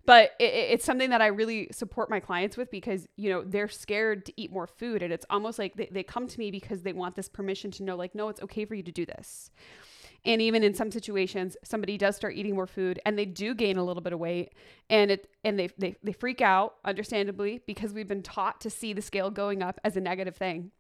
but 0.07 0.33
it, 0.39 0.53
it's 0.53 0.85
something 0.85 1.11
that 1.11 1.23
I 1.23 1.27
really 1.27 1.69
support 1.73 2.11
my 2.11 2.21
clients 2.21 2.57
with 2.57 2.71
because, 2.71 3.07
you 3.17 3.31
know, 3.31 3.43
they're 3.43 3.69
scared 3.69 4.27
to 4.27 4.33
eat 4.37 4.53
more 4.53 4.67
food. 4.67 5.03
And 5.03 5.13
it's 5.13 5.27
almost 5.31 5.59
like 5.59 5.75
they, 5.75 5.89
they 5.91 6.03
come 6.03 6.27
to 6.27 6.39
me 6.39 6.51
because 6.51 6.83
they 6.83 6.93
want 6.93 7.17
this 7.17 7.29
permission 7.29 7.71
to 7.73 7.83
know, 7.83 7.97
like, 7.97 8.15
no, 8.15 8.29
it's 8.29 8.43
okay 8.43 8.65
for 8.65 8.75
you 8.75 8.83
to 8.83 8.93
do 8.93 9.07
this. 9.07 9.51
And 10.25 10.41
even 10.41 10.63
in 10.63 10.75
some 10.75 10.93
situations, 10.93 11.57
somebody 11.65 11.99
does 11.99 12.15
start 12.15 12.35
eating 12.37 12.55
more 12.55 12.67
food 12.67 13.01
and 13.05 13.19
they 13.19 13.25
do 13.25 13.55
gain 13.55 13.77
a 13.77 13.85
little 13.85 14.03
bit 14.03 14.13
of 14.13 14.21
weight 14.21 14.53
and 14.89 15.11
it 15.11 15.29
and 15.43 15.59
they, 15.59 15.69
they 15.79 15.97
they 16.03 16.13
freak 16.13 16.41
out, 16.41 16.75
understandably, 16.85 17.61
because 17.67 17.93
we've 17.93 18.07
been 18.07 18.23
taught 18.23 18.61
to 18.61 18.71
see 18.71 18.93
the 18.93 19.03
scale 19.03 19.31
going 19.31 19.63
up 19.63 19.81
as 19.83 19.97
a 19.97 20.01
negative 20.01 20.37
thing. 20.37 20.71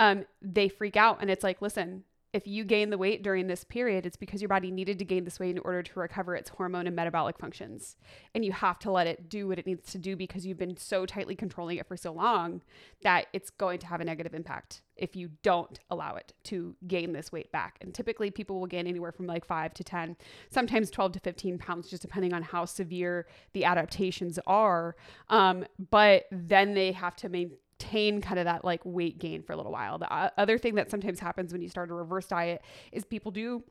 Um, 0.00 0.24
they 0.42 0.68
freak 0.68 0.96
out 0.96 1.18
and 1.20 1.30
it's 1.30 1.44
like, 1.44 1.62
listen, 1.62 2.04
if 2.32 2.46
you 2.46 2.64
gain 2.64 2.90
the 2.90 2.98
weight 2.98 3.22
during 3.22 3.48
this 3.48 3.64
period, 3.64 4.06
it's 4.06 4.16
because 4.16 4.40
your 4.40 4.48
body 4.48 4.70
needed 4.70 4.98
to 5.00 5.04
gain 5.04 5.24
this 5.24 5.40
weight 5.40 5.50
in 5.50 5.58
order 5.58 5.82
to 5.82 5.98
recover 5.98 6.36
its 6.36 6.50
hormone 6.50 6.86
and 6.86 6.94
metabolic 6.94 7.38
functions. 7.38 7.96
And 8.34 8.44
you 8.44 8.52
have 8.52 8.78
to 8.80 8.90
let 8.90 9.08
it 9.08 9.28
do 9.28 9.48
what 9.48 9.58
it 9.58 9.66
needs 9.66 9.90
to 9.92 9.98
do 9.98 10.16
because 10.16 10.46
you've 10.46 10.58
been 10.58 10.76
so 10.76 11.06
tightly 11.06 11.34
controlling 11.34 11.78
it 11.78 11.88
for 11.88 11.96
so 11.96 12.12
long 12.12 12.62
that 13.02 13.26
it's 13.32 13.50
going 13.50 13.80
to 13.80 13.86
have 13.86 14.00
a 14.00 14.04
negative 14.04 14.32
impact 14.32 14.82
if 14.96 15.16
you 15.16 15.30
don't 15.42 15.80
allow 15.90 16.14
it 16.14 16.32
to 16.44 16.76
gain 16.86 17.12
this 17.12 17.32
weight 17.32 17.50
back. 17.50 17.78
And 17.80 17.92
typically, 17.92 18.30
people 18.30 18.60
will 18.60 18.66
gain 18.66 18.86
anywhere 18.86 19.12
from 19.12 19.26
like 19.26 19.44
five 19.44 19.74
to 19.74 19.82
10, 19.82 20.16
sometimes 20.50 20.90
12 20.90 21.12
to 21.12 21.20
15 21.20 21.58
pounds, 21.58 21.88
just 21.88 22.02
depending 22.02 22.32
on 22.32 22.42
how 22.42 22.64
severe 22.64 23.26
the 23.54 23.64
adaptations 23.64 24.38
are. 24.46 24.94
Um, 25.28 25.64
but 25.90 26.26
then 26.30 26.74
they 26.74 26.92
have 26.92 27.16
to 27.16 27.28
maintain 27.28 27.56
maintain 27.80 28.20
kind 28.20 28.38
of 28.38 28.44
that 28.44 28.64
like 28.64 28.80
weight 28.84 29.18
gain 29.18 29.42
for 29.42 29.52
a 29.52 29.56
little 29.56 29.72
while. 29.72 29.98
The 29.98 30.12
uh, 30.12 30.30
other 30.36 30.58
thing 30.58 30.74
that 30.76 30.90
sometimes 30.90 31.20
happens 31.20 31.52
when 31.52 31.62
you 31.62 31.68
start 31.68 31.90
a 31.90 31.94
reverse 31.94 32.26
diet 32.26 32.62
is 32.92 33.04
people 33.04 33.30
do 33.30 33.62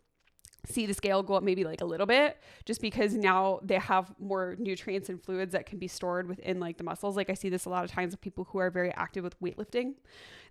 see 0.66 0.86
the 0.86 0.94
scale 0.94 1.24
go 1.24 1.36
up 1.36 1.44
maybe 1.44 1.64
like 1.64 1.80
a 1.80 1.86
little 1.86 2.06
bit 2.06 2.38
just 2.66 2.82
because 2.82 3.14
now 3.14 3.60
they 3.64 3.78
have 3.78 4.14
more 4.20 4.58
nutrients 4.60 5.08
and 5.08 5.24
fluids 5.24 5.54
that 5.54 5.66
can 5.66 5.80
be 5.80 5.88
stored 5.88 6.28
within 6.28 6.60
like 6.60 6.78
the 6.78 6.84
muscles. 6.84 7.16
Like 7.16 7.30
i 7.30 7.34
see 7.34 7.50
this 7.50 7.66
a 7.66 7.70
lot 7.70 7.86
of 7.86 7.92
times 7.92 8.12
with 8.12 8.22
people 8.22 8.46
who 8.52 8.60
are 8.60 8.70
very 8.70 8.94
active 8.96 9.24
with 9.24 9.40
weightlifting. 9.40 9.94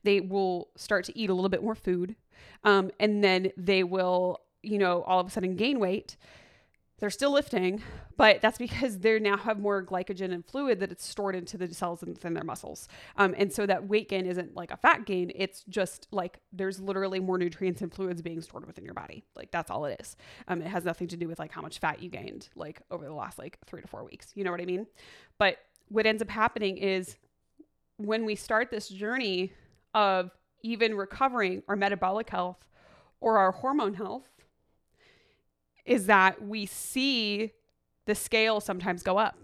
They 0.05 0.21
will 0.21 0.69
start 0.77 1.05
to 1.07 1.19
eat 1.19 1.29
a 1.29 1.35
little 1.35 1.50
bit 1.50 1.62
more 1.62 1.75
food 1.75 2.17
um, 2.65 2.91
and 2.99 3.23
then 3.23 3.50
they 3.57 3.83
will 3.85 4.41
you 4.62 4.79
know 4.79 5.03
all 5.03 5.21
of 5.21 5.27
a 5.27 5.31
sudden 5.31 5.57
gain 5.57 5.79
weight 5.79 6.17
they're 6.99 7.11
still 7.11 7.33
lifting, 7.33 7.83
but 8.17 8.40
that's 8.40 8.59
because 8.59 8.99
they 8.99 9.19
now 9.21 9.37
have 9.37 9.59
more 9.59 9.85
glycogen 9.85 10.33
and 10.33 10.45
fluid 10.45 10.81
that 10.81 10.90
it's 10.90 11.07
stored 11.07 11.37
into 11.37 11.57
the 11.57 11.73
cells 11.73 12.02
within 12.02 12.35
their 12.35 12.45
muscles. 12.45 12.88
Um, 13.17 13.35
and 13.38 13.52
so 13.52 13.67
that 13.67 13.87
weight 13.88 14.09
gain 14.09 14.26
isn't 14.26 14.57
like 14.57 14.71
a 14.73 14.76
fat 14.76 15.07
gain. 15.07 15.31
It's 15.35 15.64
just 15.69 16.09
like 16.11 16.40
there's 16.52 16.81
literally 16.81 17.21
more 17.21 17.38
nutrients 17.38 17.83
and 17.83 17.93
fluids 17.93 18.21
being 18.21 18.40
stored 18.40 18.67
within 18.67 18.85
your 18.85 18.95
body. 18.95 19.25
Like 19.37 19.50
that's 19.52 19.71
all 19.71 19.85
it 19.85 20.00
is. 20.00 20.17
Um, 20.49 20.61
it 20.61 20.69
has 20.69 20.85
nothing 20.85 21.09
to 21.09 21.17
do 21.17 21.28
with 21.28 21.38
like 21.38 21.52
how 21.52 21.62
much 21.62 21.78
fat 21.78 22.02
you 22.02 22.11
gained 22.11 22.49
like 22.57 22.83
over 22.90 23.05
the 23.05 23.14
last 23.14 23.38
like 23.38 23.59
three 23.67 23.81
to 23.81 23.88
four 23.88 24.05
weeks. 24.05 24.33
You 24.35 24.45
know 24.45 24.50
what 24.50 24.61
I 24.61 24.67
mean? 24.67 24.87
But 25.38 25.59
what 25.88 26.05
ends 26.05 26.21
up 26.21 26.28
happening 26.28 26.78
is 26.78 27.17
when 27.97 28.25
we 28.25 28.35
start 28.35 28.71
this 28.71 28.88
journey 28.88 29.52
of 29.95 30.31
even 30.62 30.95
recovering 30.95 31.62
our 31.69 31.76
metabolic 31.76 32.28
health 32.31 32.59
or 33.21 33.38
our 33.38 33.52
hormone 33.52 33.95
health, 33.95 34.28
is 35.88 36.07
that 36.07 36.45
we 36.45 36.66
see 36.66 37.52
the 38.04 38.14
scale 38.14 38.61
sometimes 38.61 39.02
go 39.02 39.18
up. 39.18 39.38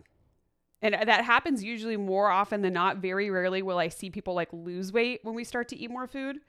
And 0.83 0.95
that 0.95 1.25
happens 1.25 1.65
usually 1.65 1.97
more 1.97 2.29
often 2.29 2.61
than 2.61 2.75
not. 2.75 2.99
Very 2.99 3.31
rarely 3.31 3.63
will 3.63 3.79
I 3.79 3.89
see 3.89 4.11
people 4.11 4.35
like 4.35 4.51
lose 4.53 4.93
weight 4.93 5.21
when 5.23 5.35
we 5.35 5.43
start 5.43 5.69
to 5.69 5.77
eat 5.77 5.91
more 5.91 6.07
food. 6.07 6.41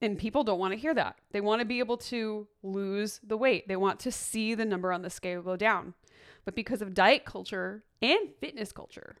And 0.00 0.16
people 0.16 0.44
don't 0.44 0.60
want 0.60 0.72
to 0.72 0.78
hear 0.78 0.94
that. 0.94 1.16
They 1.32 1.40
want 1.40 1.60
to 1.60 1.64
be 1.64 1.80
able 1.80 1.96
to 1.96 2.46
lose 2.62 3.20
the 3.24 3.36
weight, 3.36 3.66
they 3.66 3.76
want 3.76 3.98
to 4.00 4.12
see 4.12 4.54
the 4.54 4.64
number 4.64 4.92
on 4.92 5.02
the 5.02 5.10
scale 5.10 5.42
go 5.42 5.56
down. 5.56 5.94
But 6.44 6.54
because 6.54 6.80
of 6.80 6.94
diet 6.94 7.24
culture 7.24 7.82
and 8.00 8.30
fitness 8.40 8.72
culture, 8.72 9.16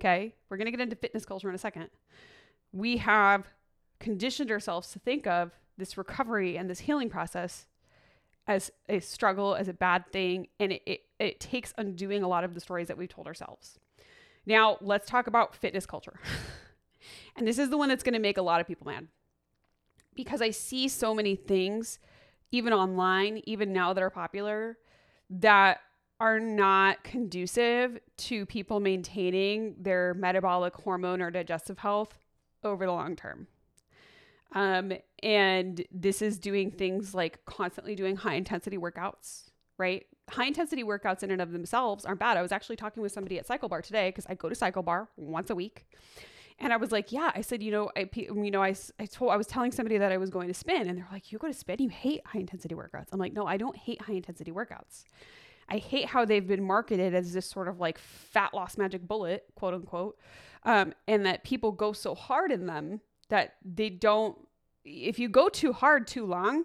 okay, 0.00 0.34
we're 0.48 0.56
going 0.56 0.66
to 0.66 0.72
get 0.72 0.80
into 0.80 0.96
fitness 0.96 1.24
culture 1.24 1.48
in 1.48 1.54
a 1.54 1.58
second. 1.58 1.88
We 2.72 2.96
have 2.98 3.46
conditioned 4.00 4.50
ourselves 4.50 4.90
to 4.92 4.98
think 5.00 5.26
of 5.26 5.52
this 5.76 5.96
recovery 5.96 6.56
and 6.56 6.70
this 6.70 6.80
healing 6.80 7.10
process 7.10 7.66
as 8.46 8.70
a 8.88 9.00
struggle, 9.00 9.54
as 9.54 9.68
a 9.68 9.72
bad 9.72 10.06
thing, 10.12 10.48
and 10.60 10.72
it, 10.72 10.82
it, 10.86 11.00
it 11.18 11.40
takes 11.40 11.72
undoing 11.78 12.22
a 12.22 12.28
lot 12.28 12.44
of 12.44 12.54
the 12.54 12.60
stories 12.60 12.88
that 12.88 12.98
we've 12.98 13.08
told 13.08 13.26
ourselves. 13.26 13.78
Now, 14.46 14.76
let's 14.80 15.08
talk 15.08 15.26
about 15.26 15.54
fitness 15.54 15.86
culture. 15.86 16.20
and 17.36 17.46
this 17.46 17.58
is 17.58 17.70
the 17.70 17.78
one 17.78 17.88
that's 17.88 18.02
going 18.02 18.14
to 18.14 18.18
make 18.18 18.36
a 18.36 18.42
lot 18.42 18.60
of 18.60 18.66
people 18.66 18.86
mad 18.86 19.08
because 20.14 20.40
I 20.40 20.50
see 20.50 20.88
so 20.88 21.14
many 21.14 21.36
things, 21.36 21.98
even 22.52 22.72
online, 22.72 23.42
even 23.44 23.72
now 23.72 23.92
that 23.92 24.02
are 24.02 24.10
popular, 24.10 24.78
that 25.30 25.80
are 26.20 26.38
not 26.38 27.02
conducive 27.02 27.98
to 28.16 28.46
people 28.46 28.80
maintaining 28.80 29.74
their 29.80 30.14
metabolic 30.14 30.74
hormone 30.74 31.20
or 31.20 31.30
digestive 31.30 31.78
health 31.78 32.18
over 32.62 32.86
the 32.86 32.92
long 32.92 33.16
term. 33.16 33.48
Um, 34.52 34.92
and 35.22 35.84
this 35.90 36.22
is 36.22 36.38
doing 36.38 36.70
things 36.70 37.14
like 37.14 37.44
constantly 37.44 37.94
doing 37.94 38.16
high 38.16 38.34
intensity 38.34 38.78
workouts, 38.78 39.50
right? 39.78 40.04
High 40.30 40.46
intensity 40.46 40.84
workouts 40.84 41.22
in 41.22 41.30
and 41.30 41.42
of 41.42 41.52
themselves 41.52 42.04
aren't 42.04 42.20
bad. 42.20 42.36
I 42.36 42.42
was 42.42 42.52
actually 42.52 42.76
talking 42.76 43.02
with 43.02 43.12
somebody 43.12 43.38
at 43.38 43.46
Cycle 43.46 43.68
Bar 43.68 43.82
today 43.82 44.10
because 44.10 44.26
I 44.28 44.34
go 44.34 44.48
to 44.48 44.54
Cycle 44.54 44.82
Bar 44.82 45.08
once 45.16 45.50
a 45.50 45.54
week. 45.54 45.86
And 46.60 46.72
I 46.72 46.76
was 46.76 46.92
like, 46.92 47.10
yeah, 47.10 47.32
I 47.34 47.40
said, 47.40 47.62
you 47.64 47.72
know, 47.72 47.90
I, 47.96 48.08
you 48.14 48.50
know, 48.50 48.62
I, 48.62 48.76
I 49.00 49.06
told, 49.06 49.32
I 49.32 49.36
was 49.36 49.48
telling 49.48 49.72
somebody 49.72 49.98
that 49.98 50.12
I 50.12 50.18
was 50.18 50.30
going 50.30 50.46
to 50.46 50.54
spin 50.54 50.88
and 50.88 50.98
they're 50.98 51.08
like, 51.10 51.32
you 51.32 51.38
go 51.38 51.48
to 51.48 51.52
spin, 51.52 51.78
you 51.80 51.88
hate 51.88 52.24
high 52.24 52.38
intensity 52.38 52.76
workouts. 52.76 53.08
I'm 53.12 53.18
like, 53.18 53.32
no, 53.32 53.44
I 53.44 53.56
don't 53.56 53.76
hate 53.76 54.00
high 54.02 54.12
intensity 54.12 54.52
workouts. 54.52 55.04
I 55.68 55.78
hate 55.78 56.06
how 56.06 56.24
they've 56.24 56.46
been 56.46 56.62
marketed 56.62 57.14
as 57.14 57.32
this 57.32 57.46
sort 57.46 57.68
of 57.68 57.80
like 57.80 57.98
fat 57.98 58.54
loss 58.54 58.78
magic 58.78 59.06
bullet, 59.06 59.44
quote 59.56 59.74
unquote. 59.74 60.16
Um, 60.62 60.94
and 61.08 61.26
that 61.26 61.42
people 61.42 61.72
go 61.72 61.92
so 61.92 62.14
hard 62.14 62.52
in 62.52 62.66
them 62.66 63.00
that 63.34 63.54
they 63.64 63.90
don't 63.90 64.38
if 64.84 65.18
you 65.18 65.28
go 65.28 65.48
too 65.48 65.72
hard 65.72 66.06
too 66.06 66.24
long 66.24 66.64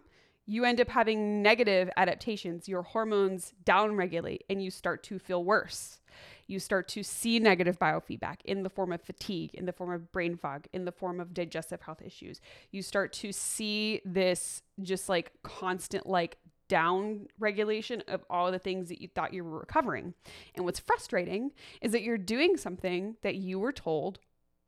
you 0.49 0.65
end 0.65 0.81
up 0.81 0.89
having 0.89 1.43
negative 1.43 1.91
adaptations. 1.95 2.67
Your 2.67 2.81
hormones 2.81 3.53
downregulate 3.65 4.39
and 4.49 4.63
you 4.63 4.71
start 4.71 5.03
to 5.03 5.19
feel 5.19 5.43
worse. 5.43 5.99
You 6.47 6.57
start 6.57 6.87
to 6.87 7.03
see 7.03 7.37
negative 7.37 7.77
biofeedback 7.77 8.37
in 8.45 8.63
the 8.63 8.69
form 8.71 8.91
of 8.91 8.99
fatigue 8.99 9.51
in 9.53 9.67
the 9.67 9.71
form 9.71 9.91
of 9.91 10.11
brain 10.11 10.35
fog 10.35 10.65
in 10.73 10.85
the 10.85 10.91
form 10.91 11.19
of 11.19 11.35
digestive 11.35 11.81
health 11.81 12.01
issues. 12.03 12.41
You 12.71 12.81
start 12.81 13.13
to 13.13 13.31
see 13.31 14.01
this 14.03 14.63
just 14.81 15.07
like 15.07 15.33
constant 15.43 16.07
like 16.07 16.37
down 16.67 17.27
regulation 17.37 18.01
of 18.07 18.23
all 18.27 18.51
the 18.51 18.57
things 18.57 18.89
that 18.89 19.01
you 19.01 19.07
thought 19.07 19.35
you 19.35 19.43
were 19.43 19.59
recovering. 19.59 20.15
And 20.55 20.65
what's 20.65 20.79
frustrating 20.79 21.51
is 21.79 21.91
that 21.91 22.01
you're 22.01 22.17
doing 22.17 22.57
something 22.57 23.17
that 23.21 23.35
you 23.35 23.59
were 23.59 23.71
told 23.71 24.17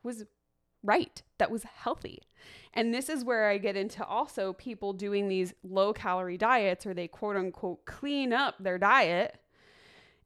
was 0.03 0.25
right, 0.83 1.21
that 1.37 1.51
was 1.51 1.63
healthy. 1.63 2.21
And 2.73 2.93
this 2.93 3.09
is 3.09 3.25
where 3.25 3.49
I 3.49 3.57
get 3.57 3.75
into 3.75 4.05
also 4.05 4.53
people 4.53 4.93
doing 4.93 5.27
these 5.27 5.53
low 5.63 5.93
calorie 5.93 6.37
diets 6.37 6.85
or 6.85 6.93
they 6.93 7.07
quote 7.07 7.35
unquote 7.35 7.85
clean 7.85 8.33
up 8.33 8.55
their 8.59 8.77
diet 8.77 9.37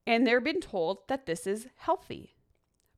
and 0.07 0.25
they're 0.25 0.41
been 0.41 0.61
told 0.61 1.07
that 1.07 1.25
this 1.25 1.47
is 1.47 1.67
healthy. 1.77 2.35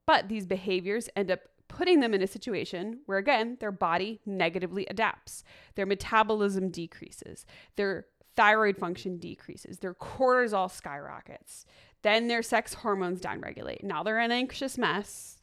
But 0.06 0.28
these 0.30 0.46
behaviors 0.46 1.10
end 1.16 1.32
up 1.32 1.40
putting 1.68 2.00
them 2.00 2.14
in 2.14 2.22
a 2.22 2.28
situation 2.28 3.00
where, 3.06 3.18
again, 3.18 3.58
their 3.60 3.72
body 3.72 4.20
negatively 4.26 4.86
adapts. 4.90 5.44
Their 5.76 5.86
metabolism 5.86 6.70
decreases, 6.70 7.46
their 7.76 8.06
thyroid 8.36 8.78
function 8.78 9.18
decreases, 9.18 9.80
their 9.80 9.94
cortisol 9.94 10.72
skyrockets, 10.72 11.66
then 12.04 12.28
their 12.28 12.44
sex 12.44 12.74
hormones 12.74 13.20
downregulate. 13.20 13.84
Now 13.84 14.04
they're 14.04 14.20
an 14.20 14.32
anxious 14.32 14.78
mess, 14.78 15.37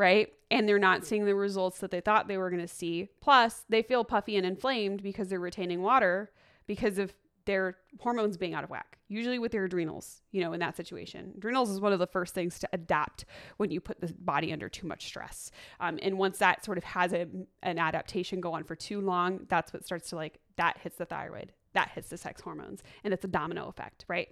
right? 0.00 0.32
And 0.50 0.66
they're 0.66 0.78
not 0.78 1.04
seeing 1.04 1.26
the 1.26 1.34
results 1.34 1.80
that 1.80 1.90
they 1.90 2.00
thought 2.00 2.26
they 2.26 2.38
were 2.38 2.48
going 2.48 2.62
to 2.62 2.66
see. 2.66 3.10
Plus, 3.20 3.66
they 3.68 3.82
feel 3.82 4.02
puffy 4.02 4.34
and 4.34 4.46
inflamed 4.46 5.02
because 5.02 5.28
they're 5.28 5.38
retaining 5.38 5.82
water 5.82 6.30
because 6.66 6.98
of 6.98 7.12
their 7.44 7.76
hormones 7.98 8.38
being 8.38 8.54
out 8.54 8.64
of 8.64 8.70
whack, 8.70 8.96
usually 9.08 9.38
with 9.38 9.52
their 9.52 9.64
adrenals, 9.64 10.22
you 10.32 10.40
know, 10.40 10.54
in 10.54 10.60
that 10.60 10.74
situation. 10.74 11.34
Adrenals 11.36 11.68
is 11.68 11.80
one 11.80 11.92
of 11.92 11.98
the 11.98 12.06
first 12.06 12.32
things 12.32 12.58
to 12.60 12.68
adapt 12.72 13.26
when 13.58 13.70
you 13.70 13.78
put 13.78 14.00
the 14.00 14.10
body 14.20 14.54
under 14.54 14.70
too 14.70 14.86
much 14.86 15.04
stress. 15.04 15.50
Um, 15.80 15.98
and 16.00 16.16
once 16.16 16.38
that 16.38 16.64
sort 16.64 16.78
of 16.78 16.84
has 16.84 17.12
a, 17.12 17.26
an 17.62 17.78
adaptation 17.78 18.40
go 18.40 18.54
on 18.54 18.64
for 18.64 18.74
too 18.74 19.02
long, 19.02 19.40
that's 19.50 19.70
what 19.70 19.84
starts 19.84 20.08
to 20.10 20.16
like, 20.16 20.38
that 20.56 20.78
hits 20.78 20.96
the 20.96 21.04
thyroid, 21.04 21.52
that 21.74 21.90
hits 21.90 22.08
the 22.08 22.16
sex 22.16 22.40
hormones, 22.40 22.82
and 23.04 23.12
it's 23.12 23.26
a 23.26 23.28
domino 23.28 23.68
effect, 23.68 24.06
right? 24.08 24.28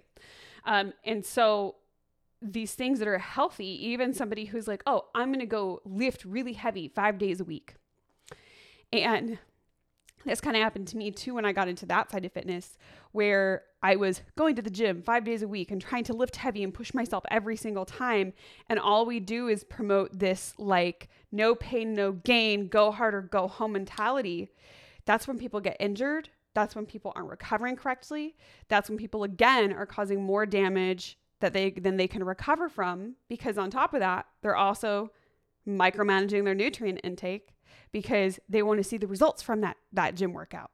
Um, 0.65 0.93
and 1.05 1.23
so 1.23 1.75
these 2.41 2.73
things 2.73 2.99
that 2.99 3.07
are 3.07 3.17
healthy, 3.17 3.87
even 3.87 4.13
somebody 4.13 4.45
who's 4.45 4.67
like, 4.67 4.81
oh, 4.85 5.05
I'm 5.13 5.29
going 5.29 5.39
to 5.39 5.45
go 5.45 5.81
lift 5.85 6.23
really 6.25 6.53
heavy 6.53 6.87
five 6.87 7.17
days 7.17 7.39
a 7.39 7.43
week. 7.43 7.75
And 8.93 9.39
this 10.25 10.41
kind 10.41 10.55
of 10.55 10.63
happened 10.63 10.87
to 10.89 10.97
me 10.97 11.11
too 11.11 11.35
when 11.35 11.45
I 11.45 11.51
got 11.51 11.67
into 11.67 11.85
that 11.87 12.11
side 12.11 12.25
of 12.25 12.31
fitness, 12.31 12.77
where 13.11 13.63
I 13.81 13.95
was 13.95 14.21
going 14.37 14.55
to 14.55 14.61
the 14.61 14.69
gym 14.69 15.01
five 15.01 15.23
days 15.23 15.41
a 15.41 15.47
week 15.47 15.71
and 15.71 15.81
trying 15.81 16.03
to 16.05 16.13
lift 16.13 16.37
heavy 16.37 16.63
and 16.63 16.73
push 16.73 16.93
myself 16.93 17.23
every 17.29 17.55
single 17.55 17.85
time. 17.85 18.33
And 18.67 18.79
all 18.79 19.05
we 19.05 19.19
do 19.19 19.47
is 19.47 19.63
promote 19.63 20.17
this 20.17 20.53
like 20.57 21.09
no 21.31 21.55
pain, 21.55 21.93
no 21.93 22.11
gain, 22.11 22.67
go 22.67 22.91
harder, 22.91 23.21
go 23.21 23.47
home 23.47 23.73
mentality. 23.73 24.51
That's 25.05 25.27
when 25.27 25.37
people 25.37 25.59
get 25.59 25.77
injured. 25.79 26.29
That's 26.53 26.75
when 26.75 26.85
people 26.85 27.13
aren't 27.15 27.29
recovering 27.29 27.75
correctly. 27.75 28.35
That's 28.67 28.89
when 28.89 28.97
people 28.97 29.23
again 29.23 29.71
are 29.71 29.85
causing 29.85 30.23
more 30.23 30.45
damage 30.45 31.17
that 31.39 31.53
they 31.53 31.71
then 31.71 31.97
they 31.97 32.07
can 32.07 32.23
recover 32.23 32.69
from 32.69 33.15
because 33.27 33.57
on 33.57 33.69
top 33.69 33.93
of 33.93 33.99
that, 33.99 34.25
they're 34.41 34.55
also 34.55 35.11
micromanaging 35.67 36.43
their 36.43 36.55
nutrient 36.55 36.99
intake 37.03 37.53
because 37.91 38.39
they 38.49 38.63
want 38.63 38.77
to 38.77 38.83
see 38.83 38.97
the 38.97 39.07
results 39.07 39.41
from 39.41 39.61
that 39.61 39.77
that 39.93 40.15
gym 40.15 40.33
workout. 40.33 40.71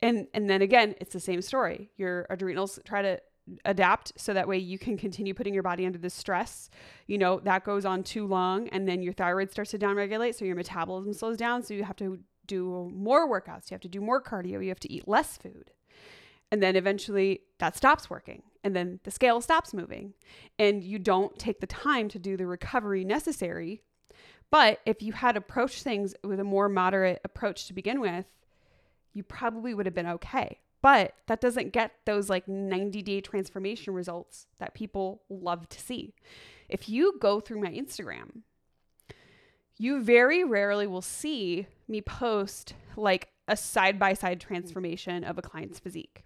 And 0.00 0.26
and 0.34 0.48
then 0.48 0.62
again, 0.62 0.94
it's 1.00 1.12
the 1.12 1.20
same 1.20 1.42
story. 1.42 1.90
Your 1.96 2.26
adrenals 2.30 2.78
try 2.84 3.02
to 3.02 3.20
adapt 3.64 4.12
so 4.16 4.32
that 4.32 4.46
way 4.46 4.56
you 4.56 4.78
can 4.78 4.96
continue 4.96 5.34
putting 5.34 5.52
your 5.52 5.64
body 5.64 5.84
under 5.84 5.98
this 5.98 6.14
stress. 6.14 6.70
You 7.06 7.18
know, 7.18 7.40
that 7.40 7.64
goes 7.64 7.84
on 7.84 8.04
too 8.04 8.26
long 8.26 8.68
and 8.68 8.86
then 8.88 9.02
your 9.02 9.12
thyroid 9.12 9.50
starts 9.50 9.72
to 9.72 9.78
downregulate 9.78 10.36
so 10.36 10.44
your 10.44 10.56
metabolism 10.56 11.12
slows 11.12 11.36
down 11.36 11.62
so 11.62 11.74
you 11.74 11.84
have 11.84 11.96
to 11.96 12.20
do 12.46 12.90
more 12.94 13.28
workouts, 13.28 13.70
you 13.70 13.74
have 13.74 13.80
to 13.80 13.88
do 13.88 14.00
more 14.00 14.22
cardio, 14.22 14.62
you 14.62 14.68
have 14.68 14.80
to 14.80 14.92
eat 14.92 15.08
less 15.08 15.36
food. 15.36 15.70
And 16.50 16.62
then 16.62 16.76
eventually 16.76 17.40
that 17.58 17.76
stops 17.76 18.10
working 18.10 18.42
and 18.64 18.76
then 18.76 19.00
the 19.04 19.10
scale 19.10 19.40
stops 19.40 19.74
moving 19.74 20.14
and 20.58 20.84
you 20.84 20.98
don't 20.98 21.38
take 21.38 21.60
the 21.60 21.66
time 21.66 22.08
to 22.08 22.18
do 22.18 22.36
the 22.36 22.46
recovery 22.46 23.04
necessary 23.04 23.82
but 24.52 24.80
if 24.84 25.00
you 25.00 25.14
had 25.14 25.38
approached 25.38 25.82
things 25.82 26.14
with 26.22 26.38
a 26.38 26.44
more 26.44 26.68
moderate 26.68 27.22
approach 27.24 27.66
to 27.66 27.72
begin 27.72 28.02
with, 28.02 28.26
you 29.14 29.22
probably 29.22 29.72
would 29.72 29.86
have 29.86 29.94
been 29.94 30.06
okay. 30.06 30.60
But 30.82 31.14
that 31.26 31.40
doesn't 31.40 31.72
get 31.72 31.92
those 32.04 32.28
like 32.28 32.46
90 32.46 33.00
day 33.00 33.22
transformation 33.22 33.94
results 33.94 34.46
that 34.58 34.74
people 34.74 35.22
love 35.30 35.70
to 35.70 35.80
see. 35.80 36.12
If 36.68 36.86
you 36.88 37.18
go 37.18 37.40
through 37.40 37.62
my 37.62 37.70
Instagram, 37.70 38.42
you 39.78 40.02
very 40.02 40.44
rarely 40.44 40.86
will 40.86 41.02
see 41.02 41.66
me 41.88 42.02
post 42.02 42.74
like 42.94 43.28
a 43.48 43.56
side 43.56 43.98
by 43.98 44.12
side 44.12 44.38
transformation 44.40 45.24
of 45.24 45.38
a 45.38 45.42
client's 45.42 45.78
physique. 45.78 46.24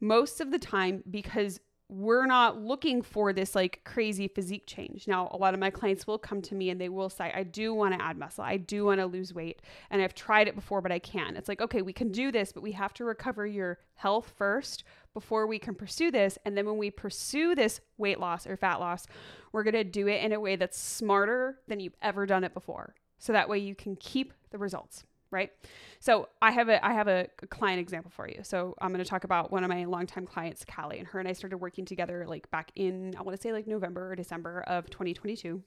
Most 0.00 0.40
of 0.40 0.52
the 0.52 0.58
time, 0.60 1.02
because 1.10 1.58
we're 1.88 2.26
not 2.26 2.60
looking 2.60 3.00
for 3.00 3.32
this 3.32 3.54
like 3.54 3.80
crazy 3.84 4.26
physique 4.26 4.64
change. 4.66 5.06
Now, 5.06 5.28
a 5.30 5.36
lot 5.36 5.54
of 5.54 5.60
my 5.60 5.70
clients 5.70 6.06
will 6.06 6.18
come 6.18 6.42
to 6.42 6.54
me 6.54 6.70
and 6.70 6.80
they 6.80 6.88
will 6.88 7.08
say, 7.08 7.32
I 7.32 7.44
do 7.44 7.72
want 7.74 7.94
to 7.94 8.02
add 8.02 8.18
muscle. 8.18 8.42
I 8.42 8.56
do 8.56 8.86
want 8.86 9.00
to 9.00 9.06
lose 9.06 9.32
weight. 9.32 9.62
And 9.90 10.02
I've 10.02 10.14
tried 10.14 10.48
it 10.48 10.56
before, 10.56 10.80
but 10.80 10.90
I 10.90 10.98
can't. 10.98 11.36
It's 11.36 11.48
like, 11.48 11.60
okay, 11.60 11.82
we 11.82 11.92
can 11.92 12.10
do 12.10 12.32
this, 12.32 12.50
but 12.50 12.62
we 12.62 12.72
have 12.72 12.92
to 12.94 13.04
recover 13.04 13.46
your 13.46 13.78
health 13.94 14.34
first 14.36 14.82
before 15.14 15.46
we 15.46 15.60
can 15.60 15.76
pursue 15.76 16.10
this. 16.10 16.38
And 16.44 16.56
then 16.56 16.66
when 16.66 16.76
we 16.76 16.90
pursue 16.90 17.54
this 17.54 17.80
weight 17.98 18.18
loss 18.18 18.48
or 18.48 18.56
fat 18.56 18.80
loss, 18.80 19.06
we're 19.52 19.62
going 19.62 19.74
to 19.74 19.84
do 19.84 20.08
it 20.08 20.24
in 20.24 20.32
a 20.32 20.40
way 20.40 20.56
that's 20.56 20.78
smarter 20.78 21.60
than 21.68 21.78
you've 21.78 21.96
ever 22.02 22.26
done 22.26 22.42
it 22.42 22.52
before. 22.52 22.96
So 23.18 23.32
that 23.32 23.48
way 23.48 23.58
you 23.58 23.76
can 23.76 23.94
keep 23.96 24.32
the 24.50 24.58
results 24.58 25.04
right? 25.30 25.50
So 26.00 26.28
I 26.40 26.50
have 26.50 26.68
a 26.68 26.84
I 26.84 26.92
have 26.92 27.08
a, 27.08 27.28
client 27.50 27.80
example 27.80 28.10
for 28.10 28.28
you. 28.28 28.40
So 28.42 28.74
I'm 28.80 28.90
going 28.90 29.02
to 29.02 29.08
talk 29.08 29.24
about 29.24 29.50
one 29.50 29.64
of 29.64 29.68
my 29.68 29.84
longtime 29.84 30.26
clients, 30.26 30.64
Callie, 30.64 30.98
and 30.98 31.06
her 31.08 31.18
and 31.18 31.28
I 31.28 31.32
started 31.32 31.58
working 31.58 31.84
together 31.84 32.26
like 32.28 32.50
back 32.50 32.70
in 32.74 33.14
I 33.18 33.22
want 33.22 33.36
to 33.36 33.42
say 33.42 33.52
like 33.52 33.66
November 33.66 34.12
or 34.12 34.16
December 34.16 34.64
of 34.66 34.88
2022. 34.90 35.62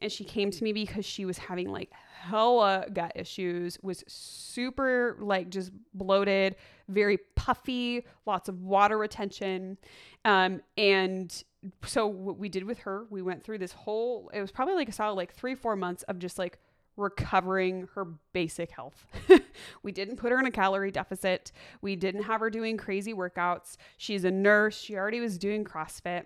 And 0.00 0.10
she 0.10 0.24
came 0.24 0.50
to 0.50 0.64
me 0.64 0.72
because 0.72 1.04
she 1.04 1.24
was 1.24 1.38
having 1.38 1.70
like 1.70 1.92
hella 2.22 2.86
gut 2.92 3.12
issues, 3.14 3.78
was 3.82 4.02
super 4.08 5.16
like 5.20 5.48
just 5.48 5.70
bloated, 5.94 6.56
very 6.88 7.18
puffy, 7.36 8.04
lots 8.26 8.48
of 8.48 8.62
water 8.62 8.98
retention. 8.98 9.78
Um, 10.24 10.60
and 10.76 11.44
so 11.84 12.08
what 12.08 12.36
we 12.36 12.48
did 12.48 12.64
with 12.64 12.78
her, 12.80 13.06
we 13.10 13.22
went 13.22 13.44
through 13.44 13.58
this 13.58 13.72
whole, 13.72 14.28
it 14.34 14.40
was 14.40 14.50
probably 14.50 14.74
like 14.74 14.88
a 14.88 14.92
solid 14.92 15.14
like 15.14 15.32
three, 15.32 15.54
four 15.54 15.76
months 15.76 16.02
of 16.04 16.18
just 16.18 16.36
like 16.36 16.58
recovering 16.96 17.88
her 17.94 18.06
basic 18.32 18.70
health. 18.70 19.06
we 19.82 19.92
didn't 19.92 20.16
put 20.16 20.32
her 20.32 20.38
in 20.38 20.46
a 20.46 20.50
calorie 20.50 20.90
deficit. 20.90 21.52
We 21.80 21.96
didn't 21.96 22.24
have 22.24 22.40
her 22.40 22.50
doing 22.50 22.76
crazy 22.76 23.14
workouts. 23.14 23.76
She's 23.96 24.24
a 24.24 24.30
nurse. 24.30 24.78
She 24.78 24.96
already 24.96 25.20
was 25.20 25.38
doing 25.38 25.64
CrossFit. 25.64 26.24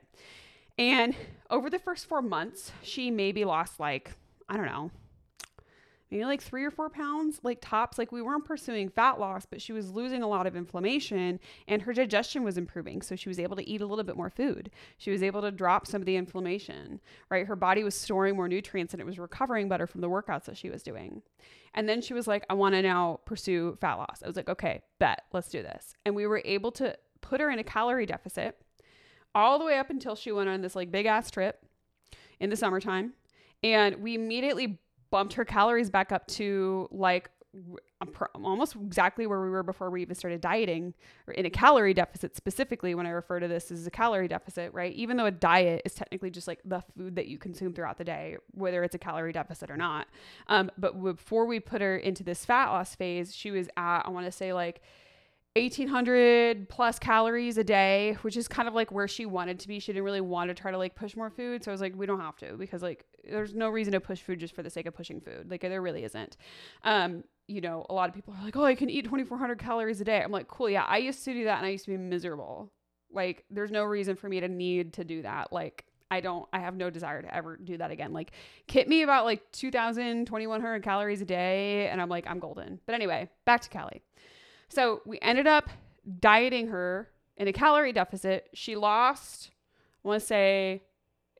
And 0.78 1.14
over 1.48 1.70
the 1.70 1.78
first 1.78 2.06
four 2.06 2.20
months, 2.20 2.72
she 2.82 3.10
maybe 3.10 3.44
lost 3.44 3.80
like, 3.80 4.12
I 4.48 4.56
don't 4.56 4.66
know, 4.66 4.90
maybe 6.10 6.24
like 6.24 6.42
three 6.42 6.64
or 6.64 6.70
four 6.70 6.88
pounds, 6.88 7.40
like 7.42 7.58
tops. 7.60 7.98
Like 7.98 8.12
we 8.12 8.22
weren't 8.22 8.44
pursuing 8.44 8.88
fat 8.88 9.18
loss, 9.18 9.46
but 9.46 9.60
she 9.60 9.72
was 9.72 9.90
losing 9.90 10.22
a 10.22 10.28
lot 10.28 10.46
of 10.46 10.56
inflammation 10.56 11.40
and 11.66 11.82
her 11.82 11.92
digestion 11.92 12.44
was 12.44 12.56
improving. 12.56 13.02
So 13.02 13.16
she 13.16 13.28
was 13.28 13.38
able 13.38 13.56
to 13.56 13.68
eat 13.68 13.80
a 13.80 13.86
little 13.86 14.04
bit 14.04 14.16
more 14.16 14.30
food. 14.30 14.70
She 14.98 15.10
was 15.10 15.22
able 15.22 15.42
to 15.42 15.50
drop 15.50 15.86
some 15.86 16.02
of 16.02 16.06
the 16.06 16.16
inflammation, 16.16 17.00
right? 17.30 17.46
Her 17.46 17.56
body 17.56 17.82
was 17.82 17.94
storing 17.94 18.36
more 18.36 18.48
nutrients 18.48 18.94
and 18.94 19.00
it 19.00 19.06
was 19.06 19.18
recovering 19.18 19.68
better 19.68 19.86
from 19.86 20.00
the 20.00 20.10
workouts 20.10 20.44
that 20.44 20.56
she 20.56 20.70
was 20.70 20.82
doing. 20.82 21.22
And 21.74 21.88
then 21.88 22.00
she 22.00 22.14
was 22.14 22.26
like, 22.26 22.44
I 22.48 22.54
want 22.54 22.74
to 22.74 22.82
now 22.82 23.20
pursue 23.26 23.76
fat 23.80 23.94
loss. 23.94 24.22
I 24.22 24.26
was 24.26 24.36
like, 24.36 24.48
okay, 24.48 24.82
bet, 24.98 25.22
let's 25.32 25.48
do 25.48 25.62
this. 25.62 25.94
And 26.04 26.14
we 26.14 26.26
were 26.26 26.42
able 26.44 26.72
to 26.72 26.96
put 27.20 27.40
her 27.40 27.50
in 27.50 27.58
a 27.58 27.64
calorie 27.64 28.06
deficit 28.06 28.56
all 29.34 29.58
the 29.58 29.64
way 29.64 29.78
up 29.78 29.90
until 29.90 30.14
she 30.14 30.32
went 30.32 30.48
on 30.48 30.62
this 30.62 30.74
like 30.74 30.90
big 30.90 31.04
ass 31.04 31.30
trip 31.30 31.62
in 32.40 32.48
the 32.48 32.56
summertime. 32.56 33.12
And 33.62 33.96
we 33.96 34.14
immediately 34.14 34.78
bumped 35.10 35.34
her 35.34 35.44
calories 35.44 35.90
back 35.90 36.12
up 36.12 36.26
to 36.26 36.88
like 36.90 37.30
almost 38.44 38.76
exactly 38.76 39.26
where 39.26 39.40
we 39.40 39.48
were 39.48 39.62
before 39.62 39.90
we 39.90 40.02
even 40.02 40.14
started 40.14 40.42
dieting 40.42 40.92
or 41.26 41.32
in 41.32 41.46
a 41.46 41.50
calorie 41.50 41.94
deficit 41.94 42.36
specifically 42.36 42.94
when 42.94 43.06
i 43.06 43.10
refer 43.10 43.40
to 43.40 43.48
this 43.48 43.70
as 43.70 43.86
a 43.86 43.90
calorie 43.90 44.28
deficit 44.28 44.72
right? 44.74 44.92
Even 44.94 45.16
though 45.16 45.24
a 45.24 45.30
diet 45.30 45.80
is 45.84 45.94
technically 45.94 46.30
just 46.30 46.46
like 46.46 46.60
the 46.64 46.82
food 46.96 47.16
that 47.16 47.28
you 47.28 47.38
consume 47.38 47.72
throughout 47.72 47.96
the 47.96 48.04
day 48.04 48.36
whether 48.52 48.84
it's 48.84 48.94
a 48.94 48.98
calorie 48.98 49.32
deficit 49.32 49.70
or 49.70 49.76
not. 49.76 50.06
Um, 50.48 50.70
but 50.76 51.02
before 51.02 51.46
we 51.46 51.58
put 51.60 51.80
her 51.80 51.96
into 51.96 52.22
this 52.22 52.44
fat 52.44 52.68
loss 52.68 52.94
phase 52.94 53.34
she 53.34 53.50
was 53.50 53.68
at 53.76 54.02
i 54.02 54.10
want 54.10 54.26
to 54.26 54.32
say 54.32 54.52
like 54.52 54.82
1800 55.56 56.68
plus 56.68 56.98
calories 56.98 57.56
a 57.56 57.64
day, 57.64 58.16
which 58.20 58.36
is 58.36 58.46
kind 58.46 58.68
of 58.68 58.74
like 58.74 58.92
where 58.92 59.08
she 59.08 59.24
wanted 59.24 59.58
to 59.60 59.68
be. 59.68 59.78
She 59.78 59.92
didn't 59.92 60.04
really 60.04 60.20
want 60.20 60.50
to 60.50 60.54
try 60.54 60.70
to 60.70 60.76
like 60.76 60.94
push 60.94 61.16
more 61.16 61.30
food. 61.30 61.64
So 61.64 61.70
I 61.70 61.72
was 61.72 61.80
like, 61.80 61.96
we 61.96 62.04
don't 62.04 62.20
have 62.20 62.36
to 62.36 62.56
because 62.56 62.82
like 62.82 63.06
there's 63.24 63.54
no 63.54 63.70
reason 63.70 63.92
to 63.94 64.00
push 64.00 64.20
food 64.20 64.38
just 64.38 64.54
for 64.54 64.62
the 64.62 64.68
sake 64.68 64.86
of 64.86 64.94
pushing 64.94 65.20
food. 65.20 65.50
Like 65.50 65.62
there 65.62 65.80
really 65.80 66.04
isn't. 66.04 66.36
Um, 66.84 67.24
you 67.48 67.60
know, 67.60 67.86
a 67.88 67.94
lot 67.94 68.08
of 68.08 68.14
people 68.14 68.34
are 68.38 68.44
like, 68.44 68.56
oh, 68.56 68.64
I 68.64 68.74
can 68.74 68.90
eat 68.90 69.04
2400 69.04 69.58
calories 69.58 70.00
a 70.00 70.04
day. 70.04 70.20
I'm 70.22 70.30
like, 70.30 70.48
cool. 70.48 70.68
Yeah. 70.68 70.84
I 70.84 70.98
used 70.98 71.24
to 71.24 71.32
do 71.32 71.44
that 71.44 71.56
and 71.58 71.66
I 71.66 71.70
used 71.70 71.86
to 71.86 71.90
be 71.92 71.96
miserable. 71.96 72.70
Like 73.10 73.44
there's 73.50 73.70
no 73.70 73.84
reason 73.84 74.14
for 74.14 74.28
me 74.28 74.40
to 74.40 74.48
need 74.48 74.92
to 74.94 75.04
do 75.04 75.22
that. 75.22 75.52
Like 75.52 75.86
I 76.10 76.20
don't, 76.20 76.46
I 76.52 76.60
have 76.60 76.76
no 76.76 76.90
desire 76.90 77.22
to 77.22 77.34
ever 77.34 77.56
do 77.56 77.78
that 77.78 77.90
again. 77.90 78.12
Like, 78.12 78.30
hit 78.68 78.88
me 78.88 79.02
about 79.02 79.24
like 79.24 79.50
2000, 79.52 80.26
2100 80.26 80.82
calories 80.82 81.20
a 81.20 81.24
day. 81.24 81.88
And 81.88 82.00
I'm 82.00 82.08
like, 82.08 82.26
I'm 82.28 82.38
golden. 82.38 82.78
But 82.86 82.94
anyway, 82.94 83.28
back 83.44 83.62
to 83.62 83.70
Callie. 83.70 84.02
So 84.68 85.02
we 85.04 85.18
ended 85.20 85.46
up 85.46 85.70
dieting 86.20 86.68
her 86.68 87.08
in 87.36 87.48
a 87.48 87.52
calorie 87.52 87.92
deficit. 87.92 88.48
She 88.54 88.76
lost, 88.76 89.50
I 90.04 90.08
want 90.08 90.20
to 90.20 90.26
say, 90.26 90.82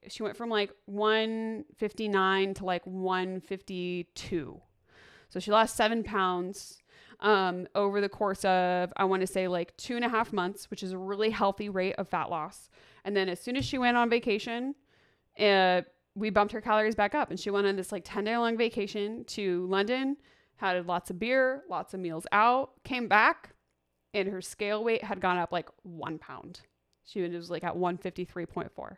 she 0.08 0.22
went 0.22 0.36
from 0.36 0.50
like 0.50 0.70
159 0.86 2.54
to 2.54 2.64
like 2.64 2.86
152. 2.86 4.60
So 5.28 5.40
she 5.40 5.50
lost 5.50 5.76
seven 5.76 6.04
pounds 6.04 6.82
um, 7.20 7.66
over 7.74 8.00
the 8.00 8.08
course 8.08 8.44
of, 8.44 8.92
I 8.96 9.04
want 9.04 9.22
to 9.22 9.26
say, 9.26 9.48
like 9.48 9.76
two 9.76 9.96
and 9.96 10.04
a 10.04 10.08
half 10.08 10.32
months, 10.32 10.70
which 10.70 10.82
is 10.82 10.92
a 10.92 10.98
really 10.98 11.30
healthy 11.30 11.68
rate 11.68 11.94
of 11.96 12.08
fat 12.08 12.30
loss. 12.30 12.68
And 13.04 13.16
then 13.16 13.28
as 13.28 13.40
soon 13.40 13.56
as 13.56 13.64
she 13.64 13.78
went 13.78 13.96
on 13.96 14.10
vacation, 14.10 14.74
uh, 15.38 15.82
we 16.14 16.30
bumped 16.30 16.52
her 16.52 16.60
calories 16.60 16.94
back 16.94 17.14
up 17.14 17.30
and 17.30 17.38
she 17.38 17.50
went 17.50 17.66
on 17.66 17.76
this 17.76 17.92
like 17.92 18.02
10 18.04 18.24
day 18.24 18.36
long 18.36 18.56
vacation 18.56 19.24
to 19.24 19.66
London, 19.66 20.16
had 20.57 20.87
lots 20.87 21.11
of 21.11 21.19
beer, 21.19 21.62
lots 21.69 21.95
of 21.95 22.01
meals 22.01 22.27
out, 22.33 22.71
came 22.85 23.09
back, 23.09 23.55
and 24.14 24.29
her 24.29 24.40
scale 24.40 24.83
weight 24.83 25.05
had 25.05 25.21
gone 25.21 25.37
up 25.37 25.53
like 25.53 25.69
one 25.83 26.19
pound. 26.19 26.61
She 27.05 27.23
was 27.23 27.51
like 27.51 27.64
at 27.64 27.77
153.4. 27.77 28.97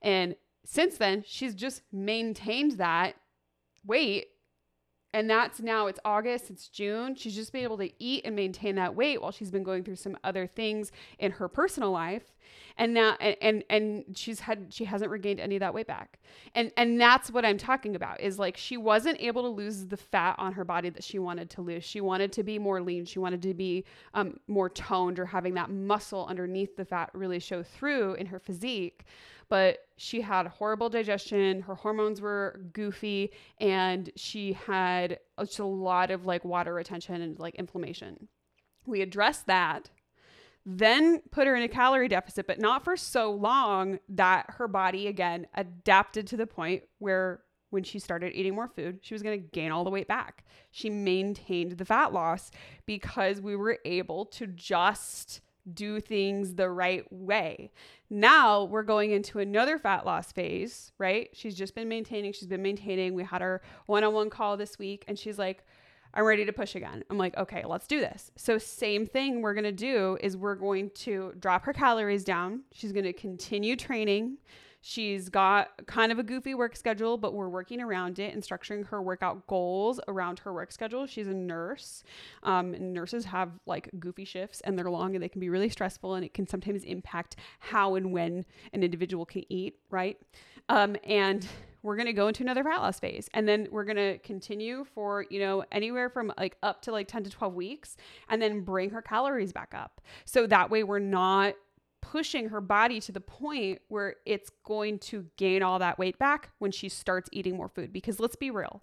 And 0.00 0.36
since 0.64 0.96
then, 0.96 1.24
she's 1.26 1.54
just 1.54 1.82
maintained 1.92 2.72
that 2.72 3.16
weight 3.84 4.28
and 5.14 5.28
that's 5.28 5.60
now 5.60 5.86
it's 5.88 6.00
August, 6.04 6.50
it's 6.50 6.68
June. 6.68 7.14
She's 7.14 7.34
just 7.34 7.52
been 7.52 7.62
able 7.62 7.78
to 7.78 7.90
eat 7.98 8.24
and 8.24 8.34
maintain 8.34 8.76
that 8.76 8.94
weight 8.94 9.20
while 9.20 9.30
she's 9.30 9.50
been 9.50 9.62
going 9.62 9.84
through 9.84 9.96
some 9.96 10.16
other 10.24 10.46
things 10.46 10.90
in 11.18 11.32
her 11.32 11.48
personal 11.48 11.90
life. 11.90 12.32
And 12.78 12.94
now 12.94 13.16
and 13.20 13.36
and, 13.42 13.64
and 13.68 14.04
she's 14.16 14.40
had 14.40 14.66
she 14.70 14.84
hasn't 14.84 15.10
regained 15.10 15.40
any 15.40 15.56
of 15.56 15.60
that 15.60 15.74
weight 15.74 15.86
back. 15.86 16.18
And 16.54 16.72
and 16.78 16.98
that's 16.98 17.30
what 17.30 17.44
I'm 17.44 17.58
talking 17.58 17.94
about 17.94 18.20
is 18.20 18.38
like 18.38 18.56
she 18.56 18.78
wasn't 18.78 19.20
able 19.20 19.42
to 19.42 19.48
lose 19.48 19.86
the 19.86 19.98
fat 19.98 20.36
on 20.38 20.52
her 20.54 20.64
body 20.64 20.88
that 20.88 21.04
she 21.04 21.18
wanted 21.18 21.50
to 21.50 21.60
lose. 21.62 21.84
She 21.84 22.00
wanted 22.00 22.32
to 22.32 22.42
be 22.42 22.58
more 22.58 22.80
lean. 22.80 23.04
She 23.04 23.18
wanted 23.18 23.42
to 23.42 23.52
be 23.52 23.84
um, 24.14 24.40
more 24.46 24.70
toned 24.70 25.18
or 25.18 25.26
having 25.26 25.54
that 25.54 25.70
muscle 25.70 26.26
underneath 26.26 26.76
the 26.76 26.84
fat 26.86 27.10
really 27.12 27.38
show 27.38 27.62
through 27.62 28.14
in 28.14 28.26
her 28.26 28.38
physique 28.38 29.04
but 29.52 29.80
she 29.98 30.22
had 30.22 30.46
horrible 30.46 30.88
digestion. 30.88 31.60
Her 31.60 31.74
hormones 31.74 32.22
were 32.22 32.58
goofy, 32.72 33.32
and 33.60 34.08
she 34.16 34.54
had 34.54 35.18
just 35.40 35.58
a 35.58 35.66
lot 35.66 36.10
of 36.10 36.24
like 36.24 36.42
water 36.42 36.72
retention 36.72 37.20
and 37.20 37.38
like 37.38 37.56
inflammation. 37.56 38.28
We 38.86 39.02
addressed 39.02 39.48
that, 39.48 39.90
then 40.64 41.20
put 41.30 41.46
her 41.46 41.54
in 41.54 41.62
a 41.62 41.68
calorie 41.68 42.08
deficit, 42.08 42.46
but 42.46 42.60
not 42.60 42.82
for 42.82 42.96
so 42.96 43.30
long 43.30 43.98
that 44.08 44.46
her 44.56 44.68
body 44.68 45.06
again 45.06 45.46
adapted 45.52 46.26
to 46.28 46.38
the 46.38 46.46
point 46.46 46.84
where 46.98 47.40
when 47.68 47.82
she 47.82 47.98
started 47.98 48.32
eating 48.32 48.54
more 48.54 48.68
food, 48.68 49.00
she 49.02 49.12
was 49.12 49.22
going 49.22 49.38
to 49.38 49.48
gain 49.48 49.70
all 49.70 49.84
the 49.84 49.90
weight 49.90 50.08
back. 50.08 50.46
She 50.70 50.88
maintained 50.88 51.72
the 51.72 51.84
fat 51.84 52.14
loss 52.14 52.50
because 52.86 53.42
we 53.42 53.54
were 53.54 53.80
able 53.84 54.24
to 54.24 54.46
just 54.46 55.42
do 55.72 56.00
things 56.00 56.54
the 56.54 56.68
right 56.68 57.04
way. 57.12 57.70
Now 58.10 58.64
we're 58.64 58.82
going 58.82 59.12
into 59.12 59.38
another 59.38 59.78
fat 59.78 60.04
loss 60.04 60.32
phase, 60.32 60.92
right? 60.98 61.30
She's 61.32 61.54
just 61.54 61.74
been 61.74 61.88
maintaining, 61.88 62.32
she's 62.32 62.48
been 62.48 62.62
maintaining. 62.62 63.14
We 63.14 63.24
had 63.24 63.42
our 63.42 63.62
one 63.86 64.04
on 64.04 64.12
one 64.12 64.30
call 64.30 64.56
this 64.56 64.78
week, 64.78 65.04
and 65.08 65.18
she's 65.18 65.38
like, 65.38 65.64
I'm 66.14 66.24
ready 66.24 66.44
to 66.44 66.52
push 66.52 66.74
again. 66.74 67.04
I'm 67.08 67.16
like, 67.16 67.36
okay, 67.38 67.64
let's 67.64 67.86
do 67.86 68.00
this. 68.00 68.30
So, 68.36 68.58
same 68.58 69.06
thing 69.06 69.40
we're 69.40 69.54
gonna 69.54 69.72
do 69.72 70.18
is 70.20 70.36
we're 70.36 70.56
going 70.56 70.90
to 70.96 71.32
drop 71.38 71.64
her 71.64 71.72
calories 71.72 72.24
down. 72.24 72.62
She's 72.72 72.92
gonna 72.92 73.12
continue 73.14 73.76
training. 73.76 74.38
She's 74.84 75.28
got 75.28 75.86
kind 75.86 76.10
of 76.10 76.18
a 76.18 76.24
goofy 76.24 76.56
work 76.56 76.74
schedule, 76.74 77.16
but 77.16 77.34
we're 77.34 77.48
working 77.48 77.80
around 77.80 78.18
it 78.18 78.34
and 78.34 78.42
structuring 78.42 78.84
her 78.88 79.00
workout 79.00 79.46
goals 79.46 80.00
around 80.08 80.40
her 80.40 80.52
work 80.52 80.72
schedule. 80.72 81.06
She's 81.06 81.28
a 81.28 81.34
nurse. 81.34 82.02
Um, 82.42 82.92
nurses 82.92 83.24
have 83.26 83.52
like 83.64 83.88
goofy 84.00 84.24
shifts 84.24 84.60
and 84.62 84.76
they're 84.76 84.90
long 84.90 85.14
and 85.14 85.22
they 85.22 85.28
can 85.28 85.40
be 85.40 85.48
really 85.48 85.68
stressful 85.68 86.14
and 86.14 86.24
it 86.24 86.34
can 86.34 86.48
sometimes 86.48 86.82
impact 86.82 87.36
how 87.60 87.94
and 87.94 88.12
when 88.12 88.44
an 88.72 88.82
individual 88.82 89.24
can 89.24 89.44
eat, 89.48 89.76
right? 89.88 90.18
Um, 90.68 90.96
and 91.04 91.46
we're 91.82 91.96
going 91.96 92.06
to 92.06 92.12
go 92.12 92.26
into 92.26 92.42
another 92.42 92.64
fat 92.64 92.78
loss 92.78 92.98
phase 92.98 93.28
and 93.34 93.46
then 93.46 93.68
we're 93.70 93.84
going 93.84 93.96
to 93.96 94.18
continue 94.18 94.84
for 94.94 95.26
you 95.30 95.40
know 95.40 95.64
anywhere 95.72 96.08
from 96.08 96.32
like 96.38 96.56
up 96.62 96.82
to 96.82 96.92
like 96.92 97.08
10 97.08 97.24
to 97.24 97.30
12 97.30 97.54
weeks 97.54 97.96
and 98.28 98.40
then 98.40 98.60
bring 98.60 98.90
her 98.90 99.02
calories 99.02 99.52
back 99.52 99.74
up 99.74 100.00
so 100.24 100.46
that 100.46 100.70
way 100.70 100.84
we're 100.84 101.00
not 101.00 101.54
pushing 102.12 102.50
her 102.50 102.60
body 102.60 103.00
to 103.00 103.10
the 103.10 103.22
point 103.22 103.80
where 103.88 104.16
it's 104.26 104.50
going 104.64 104.98
to 104.98 105.24
gain 105.38 105.62
all 105.62 105.78
that 105.78 105.98
weight 105.98 106.18
back 106.18 106.50
when 106.58 106.70
she 106.70 106.86
starts 106.86 107.26
eating 107.32 107.56
more 107.56 107.70
food. 107.70 107.90
Because 107.90 108.20
let's 108.20 108.36
be 108.36 108.50
real, 108.50 108.82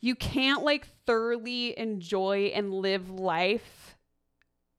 you 0.00 0.16
can't 0.16 0.64
like 0.64 0.88
thoroughly 1.06 1.78
enjoy 1.78 2.50
and 2.52 2.74
live 2.74 3.08
life 3.08 3.93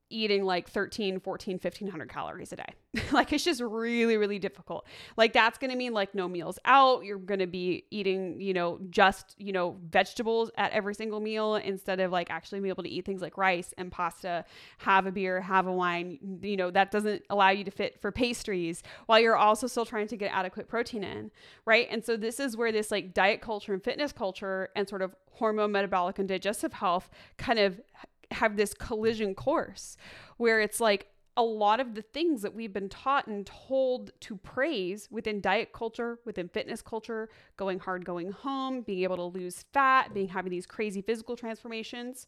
eating 0.10 0.46
like 0.46 0.70
13 0.70 1.20
14 1.20 1.56
1500 1.62 2.10
calories 2.10 2.52
a 2.54 2.58
day. 2.58 2.74
Like 3.12 3.32
it's 3.32 3.44
just 3.44 3.62
really 3.62 4.18
really 4.18 4.40
difficult. 4.40 4.86
Like 5.16 5.32
that's 5.32 5.58
going 5.58 5.72
to 5.72 5.78
mean 5.78 5.94
like 5.94 6.16
no 6.16 6.28
meals 6.28 6.60
out. 6.66 7.06
You're 7.06 7.18
going 7.18 7.40
to 7.40 7.48
be 7.48 7.86
eating 7.92 8.42
you 8.42 8.54
know 8.54 8.80
just 8.90 9.36
you 9.38 9.52
know 9.54 9.78
vegetables 9.90 10.50
at 10.58 10.72
every 10.72 10.96
single 10.96 11.20
meal 11.20 11.56
instead 11.56 12.00
of 12.00 12.12
like 12.12 12.30
actually 12.30 12.60
being 12.60 12.70
able 12.70 12.84
to 12.84 12.90
eat 12.90 13.06
things 13.06 13.22
like 13.22 13.38
rice 13.38 13.74
and 13.78 13.92
pasta 13.92 14.44
have 14.80 15.06
a 15.06 15.12
beer 15.12 15.40
have 15.42 15.68
a 15.68 15.72
wine. 15.72 16.40
You 16.42 16.58
know 16.58 16.72
that 16.72 16.92
doesn't 16.92 17.24
allow 17.30 17.50
you 17.50 17.64
to 17.64 17.72
fit 17.72 18.02
for 18.02 18.12
pastries 18.12 18.82
while 19.06 19.20
you're 19.20 19.38
also 19.38 19.68
still 19.68 19.86
trying 19.86 20.08
to 20.08 20.18
get 20.18 20.32
adequate 20.34 20.68
protein 20.68 21.04
in 21.04 21.32
right? 21.66 21.88
And 21.90 22.04
so 22.04 22.18
this 22.18 22.40
is 22.40 22.56
where 22.56 22.72
this 22.72 22.92
like 22.92 23.14
diet 23.14 23.42
culture 23.42 23.74
and 23.74 23.84
fitness 23.84 24.12
culture 24.12 24.70
and 24.76 24.88
sort 24.88 25.02
of 25.02 25.16
hormone 25.32 25.72
metabolic 25.72 26.20
and 26.20 26.28
digestive 26.28 26.74
health 26.74 27.10
kind 27.38 27.60
of 27.60 27.82
have 28.32 28.58
this 28.58 28.74
collision 28.74 29.36
course 29.36 29.98
where 30.38 30.60
it's 30.62 30.80
like 30.80 31.08
a 31.38 31.44
lot 31.44 31.80
of 31.80 31.96
the 31.96 32.02
things 32.02 32.42
that 32.42 32.54
we've 32.54 32.72
been 32.72 32.88
taught 32.88 33.28
and 33.28 33.46
told 33.46 34.12
to 34.22 34.38
praise 34.38 35.10
within 35.12 35.42
diet 35.42 35.74
culture, 35.74 36.20
within 36.26 36.48
fitness 36.48 36.82
culture, 36.82 37.30
going 37.58 37.80
hard, 37.80 38.06
going 38.06 38.32
home, 38.32 38.82
being 38.82 39.04
able 39.04 39.18
to 39.18 39.24
lose 39.24 39.66
fat, 39.74 40.14
being 40.14 40.30
having 40.30 40.52
these 40.52 40.66
crazy 40.66 41.02
physical 41.02 41.36
transformations 41.36 42.28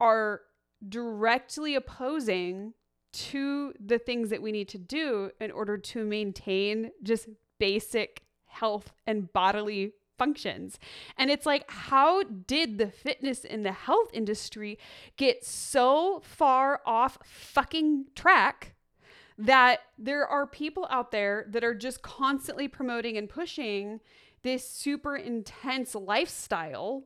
are 0.00 0.40
directly 0.88 1.74
opposing 1.74 2.72
to 3.12 3.74
the 3.78 3.98
things 3.98 4.30
that 4.30 4.40
we 4.40 4.50
need 4.50 4.68
to 4.68 4.78
do 4.78 5.30
in 5.40 5.50
order 5.50 5.76
to 5.76 6.04
maintain 6.04 6.90
just 7.02 7.28
basic 7.58 8.22
health 8.46 8.92
and 9.06 9.32
bodily 9.32 9.92
functions. 10.22 10.78
And 11.18 11.30
it's 11.30 11.46
like, 11.46 11.68
how 11.68 12.22
did 12.22 12.78
the 12.78 12.86
fitness 12.86 13.44
and 13.44 13.66
the 13.66 13.72
health 13.72 14.08
industry 14.12 14.78
get 15.16 15.44
so 15.44 16.20
far 16.24 16.80
off 16.86 17.18
fucking 17.24 18.06
track? 18.14 18.74
That 19.36 19.80
there 19.98 20.24
are 20.24 20.46
people 20.46 20.86
out 20.90 21.10
there 21.10 21.46
that 21.48 21.64
are 21.64 21.74
just 21.74 22.02
constantly 22.02 22.68
promoting 22.68 23.16
and 23.16 23.28
pushing 23.28 23.98
this 24.42 24.68
super 24.68 25.16
intense 25.16 25.96
lifestyle 25.96 27.04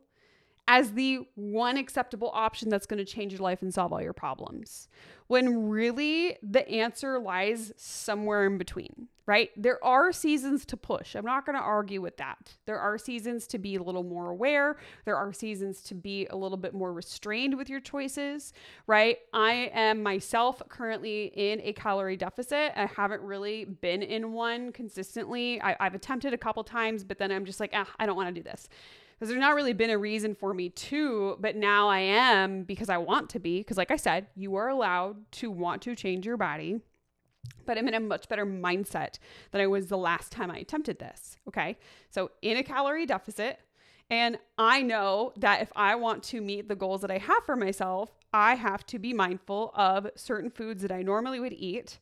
as 0.68 0.92
the 0.92 1.20
one 1.37 1.76
acceptable 1.76 2.31
option 2.35 2.68
that's 2.68 2.87
going 2.87 2.98
to 2.98 3.05
change 3.05 3.33
your 3.33 3.42
life 3.42 3.62
and 3.62 3.72
solve 3.72 3.92
all 3.92 4.02
your 4.02 4.12
problems. 4.12 4.88
When 5.29 5.68
really 5.68 6.37
the 6.42 6.68
answer 6.68 7.18
lies 7.18 7.72
somewhere 7.76 8.46
in 8.46 8.59
between, 8.59 9.09
right? 9.26 9.50
There 9.57 9.83
are 9.85 10.12
seasons 10.12 10.64
to 10.66 10.76
push. 10.76 11.16
I'm 11.16 11.24
not 11.24 11.46
going 11.46 11.57
to 11.57 11.62
argue 11.62 12.00
with 12.00 12.16
that. 12.18 12.55
There 12.64 12.79
are 12.79 12.96
seasons 12.96 13.46
to 13.48 13.59
be 13.59 13.74
a 13.74 13.83
little 13.83 14.05
more 14.05 14.31
aware. 14.31 14.76
There 15.05 15.16
are 15.16 15.33
seasons 15.33 15.83
to 15.83 15.94
be 15.94 16.26
a 16.26 16.37
little 16.37 16.57
bit 16.57 16.74
more 16.74 16.92
restrained 16.92 17.57
with 17.57 17.68
your 17.68 17.81
choices, 17.81 18.52
right? 18.87 19.18
I 19.33 19.70
am 19.74 20.02
myself 20.02 20.62
currently 20.68 21.33
in 21.35 21.61
a 21.62 21.72
calorie 21.72 22.16
deficit. 22.16 22.72
I 22.76 22.87
haven't 22.87 23.22
really 23.22 23.64
been 23.64 24.02
in 24.02 24.33
one 24.33 24.70
consistently. 24.70 25.61
I, 25.61 25.76
have 25.81 25.94
attempted 25.94 26.33
a 26.33 26.38
couple 26.38 26.62
times, 26.62 27.02
but 27.02 27.18
then 27.18 27.33
I'm 27.33 27.44
just 27.44 27.59
like, 27.59 27.70
ah, 27.74 27.90
I 27.98 28.07
don't 28.07 28.16
want 28.16 28.33
to 28.33 28.40
do 28.40 28.48
this 28.48 28.68
because 29.16 29.31
there's 29.31 29.40
not 29.40 29.55
really 29.55 29.72
been 29.72 29.90
a 29.90 29.98
reason 29.98 30.35
for 30.35 30.52
me 30.52 30.68
to, 30.68 31.37
but 31.40 31.57
now 31.57 31.88
I 31.88 32.00
am 32.00 32.64
because 32.64 32.90
I 32.90 32.98
want 32.98 33.31
to 33.31 33.38
be. 33.38 33.61
Because, 33.61 33.79
like 33.79 33.90
I 33.90 33.96
said, 33.96 34.26
you 34.35 34.57
are 34.57 34.68
allowed 34.68 35.31
to 35.33 35.50
want 35.50 35.81
to 35.83 35.94
change 35.94 36.26
your 36.26 36.37
body, 36.37 36.81
but 37.64 37.79
I'm 37.79 37.88
in 37.88 37.94
a 37.94 38.00
much 38.00 38.29
better 38.29 38.44
mindset 38.44 39.18
than 39.52 39.62
I 39.62 39.66
was 39.66 39.87
the 39.87 39.96
last 39.96 40.33
time 40.33 40.50
I 40.50 40.59
attempted 40.59 40.98
this. 40.98 41.38
Okay. 41.48 41.79
So, 42.11 42.31
in 42.42 42.59
a 42.59 42.62
calorie 42.62 43.07
deficit, 43.07 43.61
and 44.11 44.38
I 44.59 44.83
know 44.83 45.33
that 45.38 45.62
if 45.62 45.72
I 45.74 45.94
want 45.94 46.22
to 46.24 46.40
meet 46.42 46.68
the 46.68 46.76
goals 46.76 47.00
that 47.00 47.11
I 47.11 47.18
have 47.18 47.44
for 47.44 47.57
myself, 47.57 48.11
I 48.35 48.55
have 48.55 48.85
to 48.87 48.98
be 48.98 49.14
mindful 49.14 49.72
of 49.74 50.09
certain 50.14 50.50
foods 50.50 50.83
that 50.83 50.92
I 50.92 51.02
normally 51.02 51.40
would 51.40 51.55
eat 51.55 51.98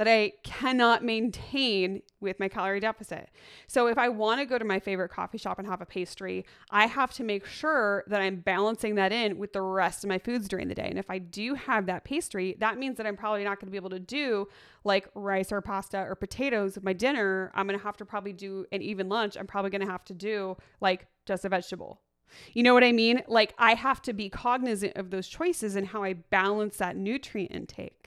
that 0.00 0.08
I 0.08 0.32
cannot 0.44 1.04
maintain 1.04 2.00
with 2.22 2.40
my 2.40 2.48
calorie 2.48 2.80
deficit. 2.80 3.28
So 3.66 3.86
if 3.86 3.98
I 3.98 4.08
want 4.08 4.40
to 4.40 4.46
go 4.46 4.56
to 4.56 4.64
my 4.64 4.80
favorite 4.80 5.10
coffee 5.10 5.36
shop 5.36 5.58
and 5.58 5.68
have 5.68 5.82
a 5.82 5.84
pastry, 5.84 6.46
I 6.70 6.86
have 6.86 7.12
to 7.16 7.22
make 7.22 7.44
sure 7.44 8.04
that 8.06 8.22
I'm 8.22 8.36
balancing 8.36 8.94
that 8.94 9.12
in 9.12 9.36
with 9.36 9.52
the 9.52 9.60
rest 9.60 10.02
of 10.02 10.08
my 10.08 10.16
foods 10.16 10.48
during 10.48 10.68
the 10.68 10.74
day. 10.74 10.88
And 10.88 10.98
if 10.98 11.10
I 11.10 11.18
do 11.18 11.52
have 11.52 11.84
that 11.84 12.04
pastry, 12.04 12.56
that 12.60 12.78
means 12.78 12.96
that 12.96 13.06
I'm 13.06 13.14
probably 13.14 13.44
not 13.44 13.60
going 13.60 13.66
to 13.66 13.72
be 13.72 13.76
able 13.76 13.90
to 13.90 13.98
do 13.98 14.48
like 14.84 15.06
rice 15.14 15.52
or 15.52 15.60
pasta 15.60 15.98
or 15.98 16.14
potatoes 16.14 16.76
with 16.76 16.84
my 16.84 16.94
dinner. 16.94 17.52
I'm 17.54 17.66
going 17.66 17.78
to 17.78 17.84
have 17.84 17.98
to 17.98 18.06
probably 18.06 18.32
do 18.32 18.64
an 18.72 18.80
even 18.80 19.10
lunch. 19.10 19.36
I'm 19.38 19.46
probably 19.46 19.70
going 19.70 19.84
to 19.84 19.92
have 19.92 20.06
to 20.06 20.14
do 20.14 20.56
like 20.80 21.08
just 21.26 21.44
a 21.44 21.50
vegetable 21.50 22.00
you 22.52 22.62
know 22.62 22.74
what 22.74 22.84
I 22.84 22.92
mean? 22.92 23.22
Like, 23.26 23.54
I 23.58 23.74
have 23.74 24.02
to 24.02 24.12
be 24.12 24.28
cognizant 24.28 24.96
of 24.96 25.10
those 25.10 25.28
choices 25.28 25.76
and 25.76 25.88
how 25.88 26.02
I 26.02 26.12
balance 26.14 26.76
that 26.76 26.96
nutrient 26.96 27.52
intake. 27.52 28.00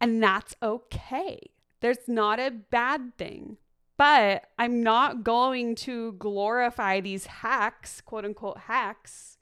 And 0.00 0.22
that's 0.22 0.54
okay. 0.62 1.50
There's 1.80 2.06
not 2.06 2.38
a 2.40 2.50
bad 2.50 3.16
thing. 3.18 3.56
But 3.96 4.44
I'm 4.58 4.82
not 4.82 5.24
going 5.24 5.74
to 5.76 6.12
glorify 6.12 7.00
these 7.00 7.26
hacks, 7.26 8.00
quote 8.00 8.24
unquote 8.24 8.58
hacks, 8.58 9.38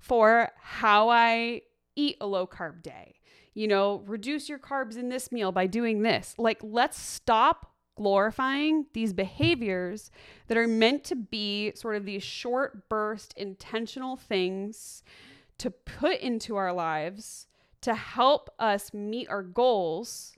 for 0.00 0.50
how 0.58 1.10
I 1.10 1.62
eat 1.94 2.16
a 2.20 2.26
low 2.26 2.46
carb 2.46 2.82
day. 2.82 3.16
you 3.54 3.68
know, 3.68 4.02
reduce 4.06 4.48
your 4.48 4.58
carbs 4.58 4.96
in 4.96 5.08
this 5.08 5.30
meal 5.30 5.52
by 5.52 5.66
doing 5.66 6.02
this. 6.02 6.34
Like, 6.38 6.58
let's 6.62 6.98
stop 6.98 7.70
glorifying 7.96 8.86
these 8.94 9.12
behaviors 9.12 10.10
that 10.48 10.56
are 10.56 10.66
meant 10.66 11.04
to 11.04 11.14
be 11.14 11.72
sort 11.74 11.96
of 11.96 12.04
these 12.06 12.22
short 12.22 12.88
burst 12.88 13.34
intentional 13.36 14.16
things 14.16 15.02
to 15.58 15.70
put 15.70 16.18
into 16.20 16.56
our 16.56 16.72
lives 16.72 17.46
to 17.82 17.94
help 17.94 18.50
us 18.58 18.94
meet 18.94 19.28
our 19.28 19.42
goals 19.42 20.34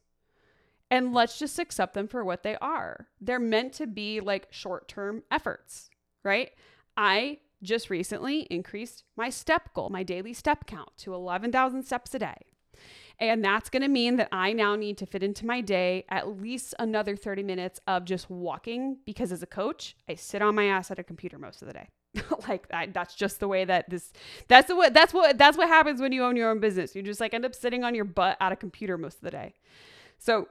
and 0.91 1.13
let's 1.13 1.39
just 1.39 1.59
accept 1.59 1.95
them 1.95 2.09
for 2.09 2.25
what 2.25 2.43
they 2.43 2.57
are. 2.57 3.09
They're 3.21 3.41
meant 3.41 3.73
to 3.75 3.87
be 3.87 4.21
like 4.21 4.49
short-term 4.51 5.23
efforts, 5.31 5.91
right? 6.23 6.51
I 6.97 7.39
just 7.63 7.91
recently 7.91 8.41
increased 8.43 9.05
my 9.17 9.31
step 9.31 9.73
goal, 9.75 9.89
my 9.89 10.03
daily 10.03 10.33
step 10.33 10.67
count 10.67 10.91
to 10.99 11.15
11,000 11.15 11.83
steps 11.83 12.15
a 12.15 12.19
day. 12.19 12.37
And 13.19 13.45
that's 13.45 13.71
going 13.71 13.83
to 13.83 13.89
mean 13.89 14.17
that 14.17 14.29
I 14.33 14.53
now 14.53 14.75
need 14.77 14.99
to 14.99 15.07
fit 15.07 15.23
into 15.23 15.47
my 15.47 15.61
day 15.61 16.05
at 16.09 16.41
least 16.41 16.75
another 16.79 17.17
30 17.17 17.43
minutes 17.43 17.81
of 17.87 18.05
just 18.05 18.29
walking 18.29 18.99
because 19.07 19.33
as 19.33 19.43
a 19.43 19.47
coach, 19.47 19.97
I 20.09 20.15
sit 20.15 20.43
on 20.43 20.55
my 20.55 20.67
ass 20.67 20.91
at 20.91 20.99
a 20.99 21.05
computer 21.05 21.39
most 21.39 21.63
of 21.63 21.69
the 21.69 21.75
day. 21.75 21.89
like 22.49 22.69
that 22.69 22.95
that's 22.95 23.15
just 23.15 23.41
the 23.41 23.49
way 23.49 23.65
that 23.65 23.89
this 23.91 24.13
that's 24.49 24.69
the 24.69 24.77
what 24.77 24.95
that's 24.95 25.13
what 25.13 25.39
that's 25.39 25.57
what 25.57 25.69
happens 25.69 26.01
when 26.01 26.13
you 26.13 26.25
own 26.25 26.37
your 26.37 26.51
own 26.51 26.61
business. 26.61 26.95
You 26.95 27.03
just 27.03 27.21
like 27.21 27.35
end 27.35 27.45
up 27.45 27.55
sitting 27.55 27.85
on 27.85 27.95
your 27.95 28.05
butt 28.05 28.37
at 28.41 28.53
a 28.53 28.57
computer 28.57 28.97
most 28.99 29.17
of 29.17 29.23
the 29.23 29.31
day. 29.31 29.55
So 30.19 30.49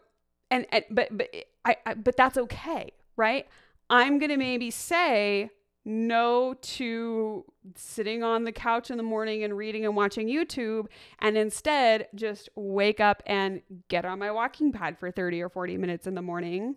and, 0.52 0.66
and 0.72 0.84
but 0.90 1.10
but 1.18 1.30
I, 1.66 1.78
I 1.86 1.94
but 1.94 2.18
that's 2.18 2.38
okay, 2.38 2.92
right? 3.16 3.48
I'm 3.90 4.20
to 4.30 4.38
maybe 4.38 4.72
say 4.72 5.50
no 5.86 6.56
to 6.62 7.44
sitting 7.76 8.24
on 8.24 8.44
the 8.44 8.52
couch 8.52 8.90
in 8.90 8.98
the 8.98 9.04
morning 9.04 9.44
and 9.44 9.58
reading 9.58 9.86
and 9.86 9.96
watching 9.96 10.28
YouTube 10.28 10.88
and 11.20 11.38
instead 11.38 12.08
just 12.16 12.50
wake 12.56 13.00
up 13.00 13.22
and 13.26 13.62
get 13.90 14.06
on 14.06 14.20
my 14.20 14.32
walking 14.32 14.72
pad 14.72 14.98
for 14.98 15.12
30 15.12 15.42
or 15.42 15.50
40 15.50 15.78
minutes 15.78 16.08
in 16.08 16.16
the 16.16 16.22
morning. 16.22 16.76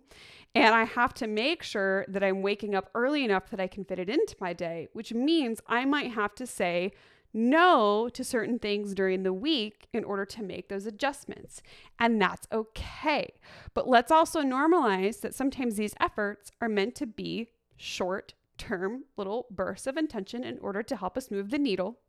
And 0.55 0.73
I 0.73 0.83
have 0.83 1.13
to 1.15 1.27
make 1.27 1.63
sure 1.63 2.05
that 2.07 2.23
I'm 2.23 2.41
waking 2.41 2.75
up 2.75 2.89
early 2.95 3.23
enough 3.23 3.49
that 3.51 3.59
I 3.59 3.67
can 3.67 3.85
fit 3.85 3.99
it 3.99 4.09
into 4.09 4.35
my 4.39 4.53
day, 4.53 4.87
which 4.93 5.13
means 5.13 5.61
I 5.67 5.85
might 5.85 6.11
have 6.11 6.35
to 6.35 6.47
say 6.47 6.91
no 7.33 8.09
to 8.09 8.23
certain 8.23 8.57
things 8.57 8.93
during 8.93 9.23
the 9.23 9.33
week 9.33 9.87
in 9.93 10.03
order 10.03 10.25
to 10.25 10.41
make 10.41 10.69
those 10.69 10.85
adjustments. 10.85 11.61
And 11.99 12.21
that's 12.21 12.47
okay. 12.51 13.33
But 13.73 13.87
let's 13.87 14.11
also 14.11 14.41
normalize 14.41 15.21
that 15.21 15.35
sometimes 15.35 15.75
these 15.75 15.93
efforts 15.99 16.51
are 16.61 16.69
meant 16.69 16.95
to 16.95 17.05
be 17.05 17.49
short 17.75 18.33
term 18.57 19.03
little 19.15 19.47
bursts 19.49 19.87
of 19.87 19.97
intention 19.97 20.43
in 20.43 20.57
order 20.59 20.83
to 20.83 20.95
help 20.95 21.17
us 21.17 21.31
move 21.31 21.49
the 21.49 21.57
needle, 21.57 21.99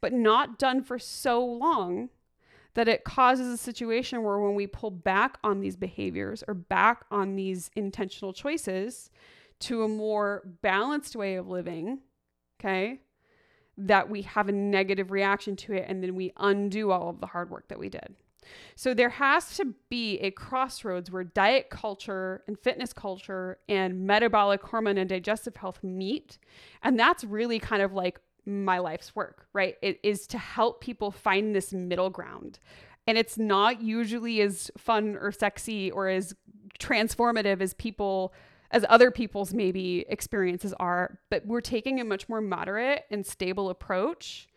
but 0.00 0.12
not 0.12 0.58
done 0.58 0.82
for 0.82 0.98
so 0.98 1.44
long 1.44 2.10
that 2.74 2.88
it 2.88 3.04
causes 3.04 3.48
a 3.48 3.56
situation 3.56 4.22
where 4.22 4.38
when 4.38 4.54
we 4.54 4.66
pull 4.66 4.90
back 4.90 5.38
on 5.44 5.60
these 5.60 5.76
behaviors 5.76 6.42
or 6.48 6.54
back 6.54 7.04
on 7.10 7.36
these 7.36 7.70
intentional 7.76 8.32
choices 8.32 9.10
to 9.60 9.84
a 9.84 9.88
more 9.88 10.42
balanced 10.60 11.14
way 11.14 11.36
of 11.36 11.48
living, 11.48 12.00
okay, 12.60 13.00
that 13.76 14.08
we 14.08 14.22
have 14.22 14.48
a 14.48 14.52
negative 14.52 15.10
reaction 15.10 15.56
to 15.56 15.72
it 15.72 15.84
and 15.88 16.02
then 16.02 16.14
we 16.14 16.32
undo 16.36 16.90
all 16.90 17.08
of 17.08 17.20
the 17.20 17.26
hard 17.26 17.50
work 17.50 17.68
that 17.68 17.78
we 17.78 17.88
did. 17.88 18.16
So 18.76 18.94
there 18.94 19.10
has 19.10 19.56
to 19.56 19.74
be 19.88 20.18
a 20.18 20.30
crossroads 20.30 21.10
where 21.10 21.24
diet 21.24 21.70
culture 21.70 22.42
and 22.46 22.58
fitness 22.58 22.92
culture 22.92 23.58
and 23.68 24.06
metabolic 24.06 24.62
hormone 24.62 24.98
and 24.98 25.08
digestive 25.08 25.56
health 25.56 25.82
meet. 25.82 26.38
And 26.82 26.98
that's 26.98 27.24
really 27.24 27.58
kind 27.58 27.82
of 27.82 27.92
like 27.92 28.20
my 28.46 28.78
life's 28.78 29.14
work, 29.16 29.46
right? 29.52 29.76
It 29.82 30.00
is 30.02 30.26
to 30.28 30.38
help 30.38 30.80
people 30.80 31.10
find 31.10 31.54
this 31.54 31.72
middle 31.72 32.10
ground. 32.10 32.58
And 33.06 33.18
it's 33.18 33.38
not 33.38 33.82
usually 33.82 34.40
as 34.40 34.70
fun 34.76 35.16
or 35.20 35.32
sexy 35.32 35.90
or 35.90 36.08
as 36.08 36.34
transformative 36.78 37.60
as 37.60 37.74
people 37.74 38.32
as 38.70 38.84
other 38.88 39.12
people's 39.12 39.54
maybe 39.54 40.04
experiences 40.08 40.74
are, 40.80 41.20
but 41.30 41.46
we're 41.46 41.60
taking 41.60 42.00
a 42.00 42.04
much 42.04 42.28
more 42.28 42.40
moderate 42.40 43.04
and 43.08 43.24
stable 43.24 43.70
approach. 43.70 44.48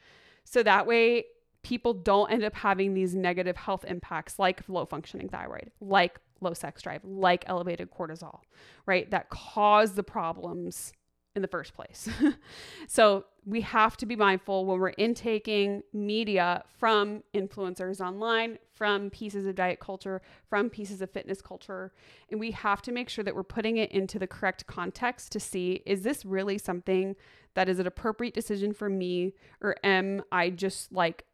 So 0.44 0.64
that 0.64 0.88
way 0.88 1.26
people 1.68 1.94
don't 1.94 2.32
end 2.32 2.46
up 2.46 2.56
having 2.56 2.94
these 2.94 3.14
negative 3.14 3.58
health 3.58 3.84
impacts 3.86 4.40
like 4.40 4.62
low 4.70 4.86
functioning 4.86 5.28
thyroid, 5.28 5.70
like 5.82 6.18
low 6.40 6.54
sex 6.54 6.82
drive, 6.82 7.04
like 7.04 7.44
elevated 7.46 7.92
cortisol, 7.92 8.40
right? 8.86 9.12
That 9.12 9.30
cause 9.30 9.92
the 9.92 10.04
problems 10.04 10.94
in 11.36 11.42
the 11.42 11.48
first 11.50 11.74
place. 11.74 12.08
so 12.88 13.26
we 13.46 13.60
have 13.60 13.98
to 13.98 14.06
be 14.06 14.16
mindful 14.16 14.66
when 14.66 14.80
we're 14.80 14.94
intaking 14.98 15.84
media 15.92 16.64
from 16.80 17.22
influencers 17.34 18.00
online, 18.00 18.60
from 18.74 19.10
pieces 19.10 19.46
of 19.46 19.56
diet 19.56 19.82
culture, 19.82 20.22
from 20.50 20.70
pieces 20.70 21.02
of 21.02 21.12
fitness 21.12 21.42
culture. 21.42 21.92
And 22.32 22.40
we 22.40 22.52
have 22.52 22.82
to 22.84 22.94
make 22.94 23.10
sure 23.10 23.26
that 23.26 23.36
we're 23.36 23.44
putting 23.44 23.76
it 23.76 23.92
into 23.92 24.18
the 24.18 24.28
correct 24.28 24.68
context 24.68 25.34
to 25.34 25.40
see 25.42 25.84
is 25.86 26.04
this 26.04 26.24
really 26.24 26.58
something 26.58 27.18
that 27.56 27.68
is 27.68 27.78
an 27.78 27.88
appropriate 27.88 28.34
decision 28.34 28.72
for 28.72 28.90
me? 28.90 29.34
Or 29.60 29.76
am 29.84 30.24
I 30.32 30.50
just 30.50 30.94
like 30.94 31.26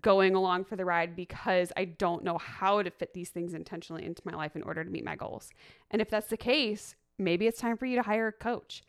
going 0.00 0.34
along 0.34 0.64
for 0.64 0.76
the 0.76 0.84
ride 0.84 1.14
because 1.14 1.72
I 1.76 1.84
don't 1.84 2.24
know 2.24 2.38
how 2.38 2.82
to 2.82 2.90
fit 2.90 3.14
these 3.14 3.30
things 3.30 3.54
intentionally 3.54 4.04
into 4.04 4.22
my 4.24 4.34
life 4.34 4.56
in 4.56 4.62
order 4.62 4.82
to 4.82 4.90
meet 4.90 5.04
my 5.04 5.16
goals. 5.16 5.50
And 5.90 6.02
if 6.02 6.10
that's 6.10 6.28
the 6.28 6.36
case, 6.36 6.96
maybe 7.18 7.46
it's 7.46 7.60
time 7.60 7.76
for 7.76 7.86
you 7.86 7.96
to 7.96 8.02
hire 8.02 8.28
a 8.28 8.32
coach. 8.32 8.82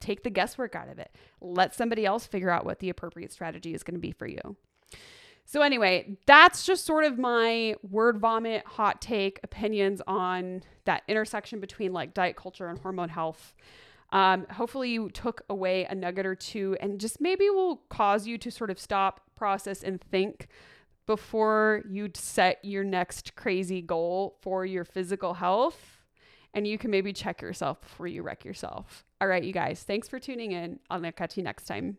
Take 0.00 0.22
the 0.24 0.30
guesswork 0.30 0.74
out 0.74 0.88
of 0.88 0.98
it. 0.98 1.14
Let 1.40 1.74
somebody 1.74 2.04
else 2.04 2.26
figure 2.26 2.50
out 2.50 2.64
what 2.64 2.80
the 2.80 2.90
appropriate 2.90 3.32
strategy 3.32 3.74
is 3.74 3.82
going 3.82 3.94
to 3.94 4.00
be 4.00 4.12
for 4.12 4.26
you. 4.26 4.56
So, 5.46 5.62
anyway, 5.62 6.16
that's 6.26 6.64
just 6.64 6.86
sort 6.86 7.04
of 7.04 7.18
my 7.18 7.76
word 7.88 8.18
vomit, 8.18 8.64
hot 8.66 9.02
take 9.02 9.40
opinions 9.42 10.00
on 10.06 10.62
that 10.86 11.02
intersection 11.06 11.60
between 11.60 11.92
like 11.92 12.14
diet 12.14 12.36
culture 12.36 12.68
and 12.68 12.78
hormone 12.78 13.10
health. 13.10 13.54
Um, 14.10 14.46
hopefully, 14.50 14.90
you 14.90 15.10
took 15.10 15.42
away 15.50 15.84
a 15.84 15.94
nugget 15.94 16.24
or 16.24 16.34
two 16.34 16.76
and 16.80 16.98
just 16.98 17.20
maybe 17.20 17.50
will 17.50 17.82
cause 17.88 18.26
you 18.26 18.38
to 18.38 18.50
sort 18.50 18.70
of 18.70 18.78
stop, 18.78 19.23
process, 19.36 19.82
and 19.82 20.00
think 20.00 20.48
before 21.06 21.82
you 21.88 22.10
set 22.14 22.58
your 22.64 22.84
next 22.84 23.34
crazy 23.36 23.82
goal 23.82 24.38
for 24.40 24.64
your 24.64 24.84
physical 24.84 25.34
health. 25.34 26.00
And 26.54 26.66
you 26.66 26.78
can 26.78 26.90
maybe 26.90 27.12
check 27.12 27.42
yourself 27.42 27.80
before 27.80 28.06
you 28.06 28.22
wreck 28.22 28.44
yourself. 28.44 29.04
All 29.20 29.26
right, 29.26 29.42
you 29.42 29.52
guys, 29.52 29.82
thanks 29.82 30.08
for 30.08 30.20
tuning 30.20 30.52
in. 30.52 30.78
I'll 30.88 31.00
catch 31.12 31.36
you 31.36 31.42
next 31.42 31.64
time. 31.64 31.98